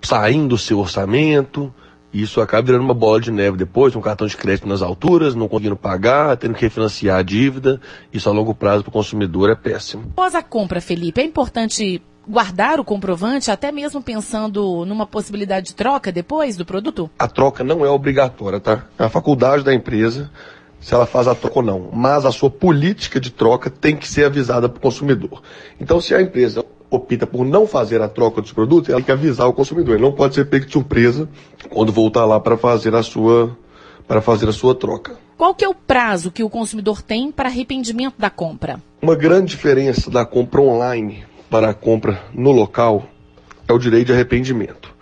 saindo 0.00 0.48
do 0.48 0.58
seu 0.58 0.78
orçamento, 0.78 1.74
e 2.12 2.22
isso 2.22 2.40
acaba 2.40 2.62
virando 2.62 2.84
uma 2.84 2.94
bola 2.94 3.20
de 3.20 3.32
neve 3.32 3.56
depois, 3.56 3.96
um 3.96 4.00
cartão 4.00 4.26
de 4.26 4.36
crédito 4.36 4.68
nas 4.68 4.82
alturas, 4.82 5.34
não 5.34 5.48
conseguindo 5.48 5.76
pagar, 5.76 6.36
tendo 6.36 6.54
que 6.54 6.62
refinanciar 6.62 7.18
a 7.18 7.22
dívida, 7.22 7.80
isso 8.12 8.28
a 8.28 8.32
longo 8.32 8.54
prazo 8.54 8.84
para 8.84 8.90
o 8.90 8.92
consumidor 8.92 9.50
é 9.50 9.54
péssimo. 9.54 10.04
Após 10.12 10.34
a 10.34 10.42
compra, 10.42 10.80
Felipe, 10.80 11.20
é 11.20 11.24
importante 11.24 12.00
guardar 12.28 12.80
o 12.80 12.84
comprovante, 12.84 13.50
até 13.50 13.70
mesmo 13.70 14.02
pensando 14.02 14.84
numa 14.84 15.06
possibilidade 15.06 15.68
de 15.68 15.74
troca 15.74 16.10
depois 16.10 16.56
do 16.56 16.64
produto? 16.64 17.10
A 17.18 17.28
troca 17.28 17.62
não 17.62 17.84
é 17.84 17.88
obrigatória, 17.88 18.60
tá? 18.60 18.86
É 18.98 19.04
a 19.04 19.08
faculdade 19.08 19.64
da 19.64 19.72
empresa 19.72 20.30
se 20.80 20.94
ela 20.94 21.06
faz 21.06 21.26
a 21.26 21.34
troca 21.34 21.58
ou 21.58 21.64
não. 21.64 21.88
Mas 21.92 22.24
a 22.24 22.32
sua 22.32 22.50
política 22.50 23.18
de 23.18 23.30
troca 23.30 23.70
tem 23.70 23.96
que 23.96 24.08
ser 24.08 24.24
avisada 24.24 24.68
para 24.68 24.78
o 24.78 24.80
consumidor. 24.80 25.42
Então, 25.80 26.00
se 26.00 26.14
a 26.14 26.20
empresa 26.20 26.64
opta 26.90 27.26
por 27.26 27.44
não 27.44 27.66
fazer 27.66 28.00
a 28.00 28.08
troca 28.08 28.40
dos 28.40 28.52
produtos, 28.52 28.90
ela 28.90 28.98
tem 28.98 29.06
que 29.06 29.12
avisar 29.12 29.48
o 29.48 29.52
consumidor. 29.52 29.94
Ele 29.94 30.04
não 30.04 30.12
pode 30.12 30.34
ser 30.34 30.46
pego 30.46 30.66
de 30.66 30.72
surpresa 30.72 31.28
quando 31.70 31.92
voltar 31.92 32.24
lá 32.24 32.38
para 32.38 32.56
fazer 32.56 32.94
a 32.94 33.02
sua 33.02 33.56
para 34.06 34.20
fazer 34.20 34.48
a 34.48 34.52
sua 34.52 34.72
troca. 34.72 35.16
Qual 35.36 35.52
que 35.52 35.64
é 35.64 35.68
o 35.68 35.74
prazo 35.74 36.30
que 36.30 36.44
o 36.44 36.48
consumidor 36.48 37.02
tem 37.02 37.32
para 37.32 37.48
arrependimento 37.48 38.14
da 38.16 38.30
compra? 38.30 38.80
Uma 39.02 39.16
grande 39.16 39.48
diferença 39.48 40.08
da 40.08 40.24
compra 40.24 40.60
online 40.60 41.24
para 41.50 41.70
a 41.70 41.74
compra 41.74 42.22
no 42.32 42.50
local 42.52 43.06
é 43.68 43.72
o 43.72 43.78
direito 43.78 44.06
de 44.08 44.12
arrependimento. 44.12 44.94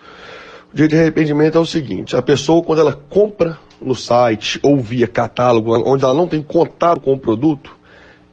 O 0.73 0.77
direito 0.77 0.93
de 0.93 1.01
arrependimento 1.01 1.59
é 1.59 1.61
o 1.61 1.67
seguinte: 1.67 2.17
a 2.17 2.23
pessoa, 2.23 2.63
quando 2.63 2.81
ela 2.81 2.93
compra 2.93 3.59
no 3.81 3.95
site 3.95 4.59
ou 4.63 4.79
via 4.79 5.07
catálogo, 5.07 5.77
onde 5.89 6.05
ela 6.05 6.15
não 6.15 6.27
tem 6.27 6.43
contato 6.43 7.01
com 7.01 7.13
o 7.13 7.19
produto, 7.19 7.77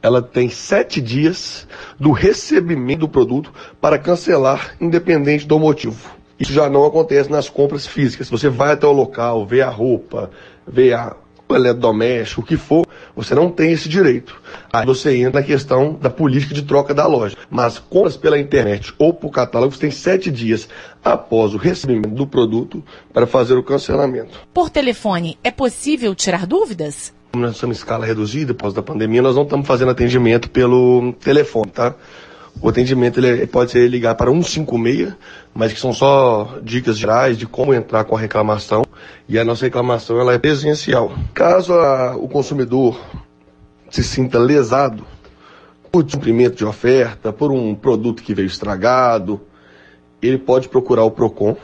ela 0.02 0.20
tem 0.20 0.48
sete 0.48 1.00
dias 1.00 1.66
do 1.98 2.10
recebimento 2.10 3.00
do 3.00 3.08
produto 3.08 3.52
para 3.80 3.98
cancelar, 3.98 4.74
independente 4.80 5.46
do 5.46 5.58
motivo. 5.58 6.10
Isso 6.38 6.52
já 6.52 6.68
não 6.68 6.84
acontece 6.84 7.30
nas 7.30 7.48
compras 7.48 7.86
físicas. 7.86 8.28
Você 8.28 8.48
vai 8.48 8.72
até 8.72 8.86
o 8.86 8.92
local, 8.92 9.46
vê 9.46 9.62
a 9.62 9.70
roupa, 9.70 10.30
vê 10.66 10.92
a, 10.92 11.14
eletrodoméstico, 11.54 12.40
o 12.40 12.44
que 12.44 12.56
for, 12.56 12.86
você 13.14 13.34
não 13.34 13.50
tem 13.50 13.72
esse 13.72 13.88
direito. 13.88 14.40
Aí 14.72 14.86
você 14.86 15.16
entra 15.16 15.40
na 15.40 15.46
questão 15.46 15.98
da 16.00 16.10
política 16.10 16.54
de 16.54 16.62
troca 16.62 16.94
da 16.94 17.06
loja. 17.06 17.36
Mas 17.50 17.78
compras 17.78 18.16
pela 18.16 18.38
internet 18.38 18.92
ou 18.98 19.12
por 19.12 19.30
catálogo, 19.30 19.72
você 19.72 19.80
tem 19.80 19.90
sete 19.90 20.30
dias 20.30 20.68
após 21.04 21.54
o 21.54 21.58
recebimento 21.58 22.14
do 22.14 22.26
produto 22.26 22.82
para 23.12 23.26
fazer 23.26 23.54
o 23.54 23.62
cancelamento. 23.62 24.38
Por 24.52 24.70
telefone, 24.70 25.38
é 25.42 25.50
possível 25.50 26.14
tirar 26.14 26.46
dúvidas? 26.46 27.12
Como 27.32 27.44
nós 27.44 27.54
estamos 27.54 27.76
em 27.76 27.80
escala 27.80 28.04
reduzida, 28.04 28.52
após 28.52 28.74
da 28.74 28.82
pandemia, 28.82 29.22
nós 29.22 29.36
não 29.36 29.44
estamos 29.44 29.66
fazendo 29.66 29.90
atendimento 29.90 30.50
pelo 30.50 31.12
telefone, 31.14 31.70
tá? 31.70 31.94
O 32.60 32.68
atendimento 32.68 33.18
ele 33.18 33.46
pode 33.46 33.70
ser 33.70 33.88
ligar 33.88 34.14
para 34.14 34.30
156, 34.30 35.14
mas 35.54 35.72
que 35.72 35.80
são 35.80 35.92
só 35.92 36.58
dicas 36.62 36.98
gerais 36.98 37.38
de 37.38 37.46
como 37.46 37.72
entrar 37.72 38.04
com 38.04 38.14
a 38.14 38.20
reclamação. 38.20 38.84
E 39.28 39.38
a 39.38 39.44
nossa 39.44 39.64
reclamação 39.64 40.20
ela 40.20 40.34
é 40.34 40.38
presencial. 40.38 41.12
Caso 41.32 41.74
a, 41.74 42.16
o 42.16 42.28
consumidor 42.28 43.00
se 43.90 44.02
sinta 44.02 44.38
lesado 44.38 45.04
por 45.90 46.04
cumprimento 46.10 46.56
de 46.56 46.64
oferta, 46.64 47.32
por 47.32 47.52
um 47.52 47.74
produto 47.74 48.22
que 48.22 48.34
veio 48.34 48.46
estragado, 48.46 49.40
ele 50.22 50.38
pode 50.38 50.68
procurar 50.68 51.04
o 51.04 51.10
PROCON. 51.10 51.56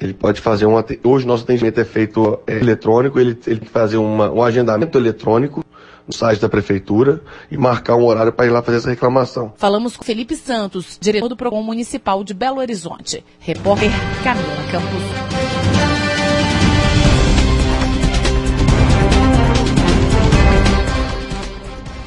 Ele 0.00 0.14
pode 0.14 0.40
fazer 0.40 0.66
um. 0.66 0.74
Hoje 1.04 1.26
nosso 1.26 1.44
atendimento 1.44 1.78
é 1.78 1.84
feito 1.84 2.40
é, 2.46 2.56
eletrônico, 2.56 3.20
ele, 3.20 3.34
tem 3.34 3.58
que 3.58 3.68
fazer 3.68 3.98
uma, 3.98 4.30
um 4.30 4.42
agendamento 4.42 4.96
eletrônico 4.96 5.62
no 6.06 6.12
site 6.12 6.40
da 6.40 6.48
prefeitura 6.48 7.20
e 7.50 7.56
marcar 7.58 7.96
um 7.96 8.04
horário 8.04 8.32
para 8.32 8.46
ir 8.46 8.50
lá 8.50 8.62
fazer 8.62 8.78
essa 8.78 8.90
reclamação. 8.90 9.52
Falamos 9.56 9.96
com 9.96 10.04
Felipe 10.04 10.34
Santos, 10.36 10.98
diretor 10.98 11.28
do 11.28 11.36
Procon 11.36 11.62
Municipal 11.62 12.24
de 12.24 12.32
Belo 12.32 12.60
Horizonte. 12.60 13.22
Repórter 13.38 13.90
Camila 14.24 14.56
Campos. 14.72 16.09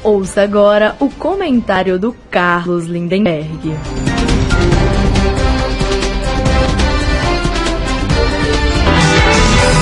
Ouça 0.04 0.42
agora 0.42 0.94
o 1.00 1.08
comentário 1.08 1.98
do 1.98 2.14
Carlos 2.30 2.84
Lindenberg. 2.84 3.74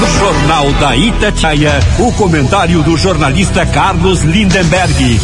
No 0.01 0.07
Jornal 0.21 0.73
da 0.75 0.97
Itatiaia, 0.97 1.73
o 1.99 2.13
comentário 2.13 2.85
do 2.85 2.97
jornalista 2.97 3.67
Carlos 3.67 4.23
Lindenberg. 4.23 5.19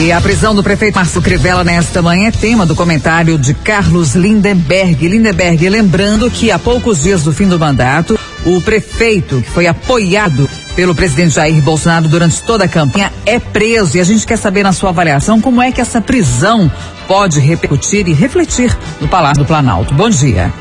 E 0.00 0.10
a 0.10 0.18
prisão 0.22 0.54
do 0.54 0.62
prefeito 0.62 0.94
Márcio 0.94 1.20
Crivella 1.20 1.62
nesta 1.62 2.00
manhã 2.00 2.28
é 2.28 2.30
tema 2.30 2.64
do 2.64 2.74
comentário 2.74 3.38
de 3.38 3.52
Carlos 3.52 4.14
Lindenberg. 4.14 5.06
Lindenberg, 5.06 5.68
lembrando 5.68 6.30
que 6.30 6.50
há 6.50 6.58
poucos 6.58 7.02
dias 7.02 7.22
do 7.22 7.34
fim 7.34 7.46
do 7.46 7.58
mandato, 7.58 8.18
o 8.44 8.60
prefeito, 8.60 9.40
que 9.40 9.50
foi 9.50 9.66
apoiado 9.66 10.48
pelo 10.76 10.94
presidente 10.94 11.34
Jair 11.34 11.60
Bolsonaro 11.62 12.08
durante 12.08 12.42
toda 12.42 12.64
a 12.64 12.68
campanha, 12.68 13.12
é 13.24 13.38
preso. 13.38 13.96
E 13.96 14.00
a 14.00 14.04
gente 14.04 14.26
quer 14.26 14.36
saber, 14.36 14.62
na 14.62 14.72
sua 14.72 14.90
avaliação, 14.90 15.40
como 15.40 15.62
é 15.62 15.72
que 15.72 15.80
essa 15.80 16.00
prisão 16.00 16.70
pode 17.06 17.40
repercutir 17.40 18.08
e 18.08 18.12
refletir 18.12 18.76
no 19.00 19.08
Palácio 19.08 19.42
do 19.42 19.46
Planalto. 19.46 19.94
Bom 19.94 20.10
dia. 20.10 20.52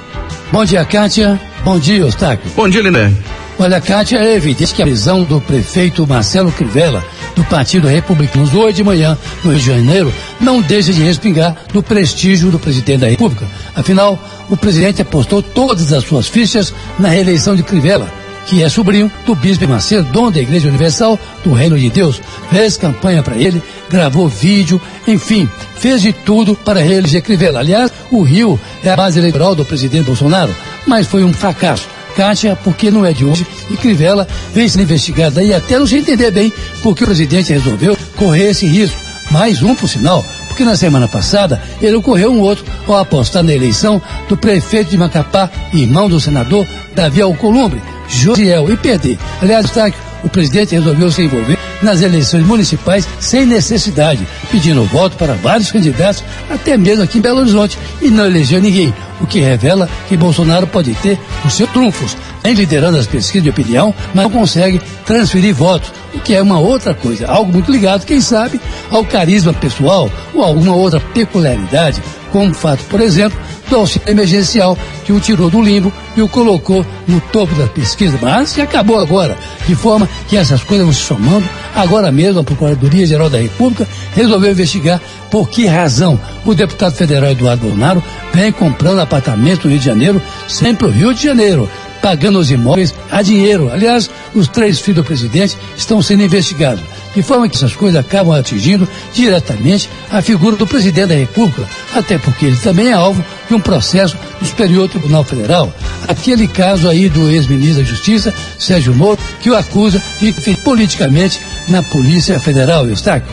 Bom 0.52 0.64
dia, 0.66 0.86
Kátia. 0.86 1.40
Bom 1.64 1.80
dia, 1.80 2.00
Eustáquio. 2.00 2.52
Bom 2.56 2.70
dia, 2.70 2.82
Lindenberg. 2.82 3.16
Olha, 3.60 3.80
Kátia, 3.80 4.18
é 4.18 4.36
evidente 4.36 4.74
que 4.74 4.82
a 4.82 4.86
prisão 4.86 5.24
do 5.24 5.40
prefeito 5.40 6.06
Marcelo 6.08 6.52
Crivella, 6.52 7.04
do 7.36 7.44
Partido 7.46 7.88
Republicano, 7.88 8.50
hoje 8.58 8.78
de 8.78 8.84
manhã, 8.84 9.18
no 9.44 9.52
Rio 9.52 9.60
de 9.60 9.66
Janeiro, 9.66 10.14
não 10.40 10.62
deixa 10.62 10.94
de 10.94 11.04
respingar 11.04 11.56
no 11.74 11.82
prestígio 11.82 12.52
do 12.52 12.60
presidente 12.60 13.00
da 13.00 13.08
República. 13.08 13.48
Afinal, 13.76 14.20
o 14.50 14.58
presidente 14.58 15.02
apostou 15.02 15.42
todas 15.42 15.92
as 15.92 16.04
suas 16.04 16.28
fichas 16.28 16.74
na 17.00 17.10
reeleição 17.10 17.56
de 17.56 17.64
Crivella, 17.64 18.12
que 18.46 18.62
é 18.62 18.70
sobrinho 18.70 19.12
do 19.26 19.36
bispo 19.36 19.68
Macedo, 19.68 20.12
dono 20.12 20.32
da 20.32 20.42
Igreja 20.42 20.68
Universal 20.68 21.18
do 21.44 21.54
Reino 21.54 21.78
de 21.78 21.90
Deus. 21.90 22.22
Fez 22.52 22.78
campanha 22.78 23.24
para 23.24 23.36
ele, 23.36 23.62
gravou 23.90 24.28
vídeo, 24.28 24.82
enfim, 25.08 25.50
fez 25.76 26.02
de 26.02 26.12
tudo 26.12 26.56
para 26.56 26.82
reeleger 26.82 27.22
Crivella. 27.22 27.60
Aliás, 27.60 27.92
o 28.12 28.22
Rio 28.22 28.60
é 28.84 28.90
a 28.90 28.96
base 28.96 29.18
eleitoral 29.18 29.56
do 29.56 29.66
presidente 29.66 30.06
Bolsonaro, 30.06 30.54
mas 30.86 31.08
foi 31.08 31.24
um 31.24 31.34
fracasso. 31.34 31.88
Kátia, 32.16 32.58
porque 32.64 32.92
não 32.92 33.06
é 33.06 33.14
de 33.14 33.26
hoje, 33.26 33.46
e 33.70 33.78
Crivella 33.78 34.28
vem 34.54 34.68
sendo 34.68 34.84
investigada 34.84 35.44
e 35.44 35.54
até 35.54 35.78
não 35.78 35.88
se 35.88 35.98
entender 35.98 36.32
bem 36.32 36.52
porque 36.82 37.04
o 37.04 37.08
presidente 37.08 37.54
resolveu 37.54 37.98
correr 38.16 38.50
esse 38.52 38.66
risco. 38.66 38.98
Mais 39.32 39.64
um, 39.64 39.74
por 39.74 39.88
sinal, 39.88 40.24
porque 40.48 40.64
na 40.64 40.76
semana 40.76 41.08
passada 41.08 41.62
ele 41.82 41.96
ocorreu 41.96 42.32
um 42.32 42.40
outro 42.40 42.64
ao 42.88 42.98
apostar 42.98 43.44
na 43.44 43.54
eleição 43.54 44.02
do 44.30 44.38
prefeito 44.38 44.92
de 44.92 44.98
Macapá, 44.98 45.50
irmão 45.74 46.08
do 46.08 46.20
senador 46.20 46.68
Davi 46.94 47.22
Alcolumbre, 47.22 47.82
Josiel, 48.08 48.72
e 48.72 48.78
perder. 48.78 49.18
Aliás, 49.42 49.66
destaque, 49.66 49.98
o 50.24 50.30
presidente 50.30 50.76
resolveu 50.76 51.12
se 51.12 51.24
envolver 51.24 51.58
nas 51.82 52.02
eleições 52.02 52.46
municipais 52.46 53.08
sem 53.20 53.46
necessidade, 53.46 54.26
pedindo 54.50 54.86
voto 54.86 55.18
para 55.18 55.34
vários 55.34 55.72
candidatos, 55.72 56.24
até 56.50 56.78
mesmo 56.78 57.04
aqui 57.04 57.18
em 57.18 57.22
Belo 57.22 57.40
Horizonte, 57.40 57.78
e 58.02 58.10
não 58.10 58.26
elegeu 58.26 58.62
ninguém, 58.62 58.94
o 59.20 59.28
que 59.28 59.40
revela 59.40 59.90
que 60.08 60.18
Bolsonaro 60.18 60.66
pode 60.66 60.94
ter 60.96 61.20
os 61.46 61.54
seus 61.54 61.70
trunfos, 61.72 62.16
nem 62.44 62.54
liderando 62.54 62.98
as 62.98 63.08
pesquisas 63.08 63.44
de 63.44 63.50
opinião, 63.50 63.94
mas 64.14 64.24
não 64.24 64.32
consegue 64.32 64.82
transferir 65.06 65.54
votos, 65.54 65.92
o 66.14 66.20
que 66.20 66.34
é 66.34 66.42
uma 66.42 66.60
outra 66.60 66.94
coisa, 66.94 67.28
algo 67.28 67.52
muito 67.52 67.72
ligado, 67.72 68.06
quem 68.06 68.22
sabe, 68.22 68.60
ao 68.90 69.04
carisma 69.04 69.54
pessoal 69.54 70.10
ou 70.34 70.44
alguma 70.44 70.76
outra 70.76 71.00
peculiaridade, 71.00 72.02
como 72.32 72.52
o 72.52 72.54
fato, 72.54 72.84
por 72.86 73.00
exemplo, 73.00 73.38
do 73.74 73.80
auxílio 73.80 74.08
emergencial 74.08 74.78
que 75.04 75.12
o 75.12 75.20
tirou 75.20 75.50
do 75.50 75.60
limbo 75.60 75.92
e 76.16 76.22
o 76.22 76.30
colocou 76.30 76.86
no 77.08 77.20
topo 77.20 77.56
da 77.56 77.66
pesquisa. 77.66 78.20
Mas 78.22 78.50
se 78.50 78.62
acabou 78.62 79.00
agora, 79.00 79.36
de 79.68 79.74
forma 79.74 80.08
que 80.28 80.38
essas 80.38 80.64
coisas 80.64 80.86
vão 80.86 80.94
se 80.94 81.02
somando. 81.02 81.50
Agora 81.76 82.12
mesmo 82.12 82.40
a 82.40 82.44
Procuradoria-Geral 82.44 83.32
da 83.32 83.40
República 83.40 83.88
resolveu 84.14 84.52
investigar 84.52 85.02
por 85.32 85.50
que 85.50 85.66
razão 85.66 86.20
o 86.46 86.54
deputado 86.54 86.94
federal 86.94 87.32
Eduardo 87.32 87.64
Bolsonaro 87.64 88.04
vem 88.32 88.52
comprando 88.52 89.00
apartamento 89.00 89.64
no 89.64 89.72
Rio 89.72 89.80
de 89.80 89.86
Janeiro, 89.86 90.22
sempre 90.48 90.88
o 90.88 90.92
Rio 90.92 91.14
de 91.14 91.24
Janeiro 91.24 91.68
pagando 92.04 92.38
os 92.38 92.52
imóveis 92.52 92.94
a 93.10 93.22
dinheiro. 93.22 93.72
Aliás, 93.72 94.10
os 94.36 94.50
três 94.50 94.82
filhos 94.82 94.98
do 94.98 95.06
presidente 95.06 95.58
estão 95.78 96.02
sendo 96.02 96.22
investigados, 96.22 96.84
de 97.16 97.24
forma 97.24 97.48
que 97.48 97.56
essas 97.56 97.74
coisas 97.74 97.98
acabam 97.98 98.38
atingindo 98.38 98.88
diretamente 99.14 99.90
a 100.12 100.22
figura 100.22 100.58
do 100.58 100.68
presidente 100.68 101.08
da 101.08 101.16
República, 101.16 101.66
até 101.96 102.18
porque 102.18 102.48
ele 102.48 102.58
também 102.58 102.90
é 102.90 102.94
alvo 102.94 103.24
de 103.48 103.56
um 103.56 103.60
processo 103.60 104.18
do 104.38 104.46
Superior 104.46 104.90
Tribunal 104.90 105.24
Federal. 105.24 105.74
Aquele 106.06 106.46
caso 106.46 106.90
aí 106.90 107.08
do 107.08 107.30
ex-ministro 107.30 107.82
da 107.82 107.90
Justiça, 107.90 108.34
Sérgio 108.60 108.94
Moro, 108.94 109.18
que 109.40 109.50
o 109.50 109.56
acusa 109.56 110.04
de 110.20 110.34
ter 110.34 110.58
politicamente 110.58 111.40
na 111.70 111.82
Polícia 111.82 112.38
Federal, 112.38 112.86
Eustáquio. 112.86 113.32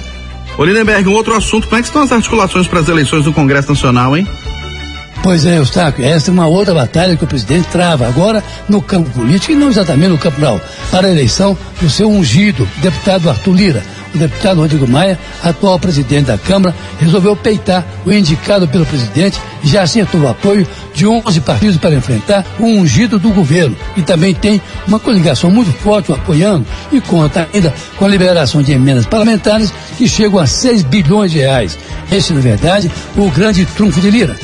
Ô 0.56 0.62
um 0.62 1.14
outro 1.14 1.34
assunto, 1.34 1.66
como 1.66 1.78
é 1.78 1.80
que 1.80 1.88
estão 1.88 2.02
as 2.02 2.12
articulações 2.12 2.68
para 2.68 2.80
as 2.80 2.88
eleições 2.88 3.24
do 3.24 3.32
Congresso 3.32 3.70
Nacional, 3.70 4.16
hein? 4.16 4.28
Pois 5.22 5.44
é, 5.44 5.58
Eustáquio, 5.58 6.04
essa 6.04 6.30
é 6.30 6.32
uma 6.32 6.46
outra 6.46 6.72
batalha 6.72 7.14
que 7.14 7.24
o 7.24 7.26
presidente 7.26 7.68
trava 7.68 8.08
agora 8.08 8.42
no 8.66 8.80
campo 8.80 9.10
político 9.10 9.52
e 9.52 9.54
não 9.54 9.68
exatamente 9.68 10.08
no 10.08 10.18
campo 10.18 10.40
real, 10.40 10.58
para 10.90 11.08
a 11.08 11.10
eleição 11.10 11.56
do 11.78 11.90
seu 11.90 12.08
ungido, 12.08 12.66
deputado 12.78 13.28
Arthur 13.28 13.52
Lira. 13.52 13.82
O 14.14 14.18
deputado 14.18 14.60
Rodrigo 14.60 14.88
Maia, 14.88 15.18
atual 15.42 15.78
presidente 15.78 16.24
da 16.24 16.38
Câmara, 16.38 16.74
resolveu 16.98 17.36
peitar 17.36 17.84
o 18.04 18.10
indicado 18.10 18.66
pelo 18.66 18.86
presidente 18.86 19.38
e 19.62 19.68
já 19.68 19.82
acertou 19.82 20.22
o 20.22 20.28
apoio 20.28 20.66
de 20.94 21.06
11 21.06 21.40
partidos 21.42 21.76
para 21.76 21.94
enfrentar 21.94 22.44
o 22.58 22.64
ungido 22.64 23.18
do 23.18 23.28
governo. 23.30 23.76
E 23.96 24.02
também 24.02 24.34
tem 24.34 24.60
uma 24.88 24.98
coligação 24.98 25.50
muito 25.50 25.70
forte 25.70 26.10
o 26.10 26.14
apoiando 26.14 26.66
e 26.90 27.00
conta 27.00 27.46
ainda 27.52 27.72
com 27.96 28.06
a 28.06 28.08
liberação 28.08 28.62
de 28.62 28.72
emendas 28.72 29.06
parlamentares 29.06 29.72
que 29.96 30.08
chegam 30.08 30.40
a 30.40 30.46
6 30.46 30.82
bilhões 30.82 31.30
de 31.30 31.38
reais. 31.38 31.78
Esse, 32.10 32.32
na 32.32 32.40
verdade, 32.40 32.90
o 33.16 33.30
grande 33.30 33.64
trunfo 33.66 34.00
de 34.00 34.10
Lira 34.10 34.34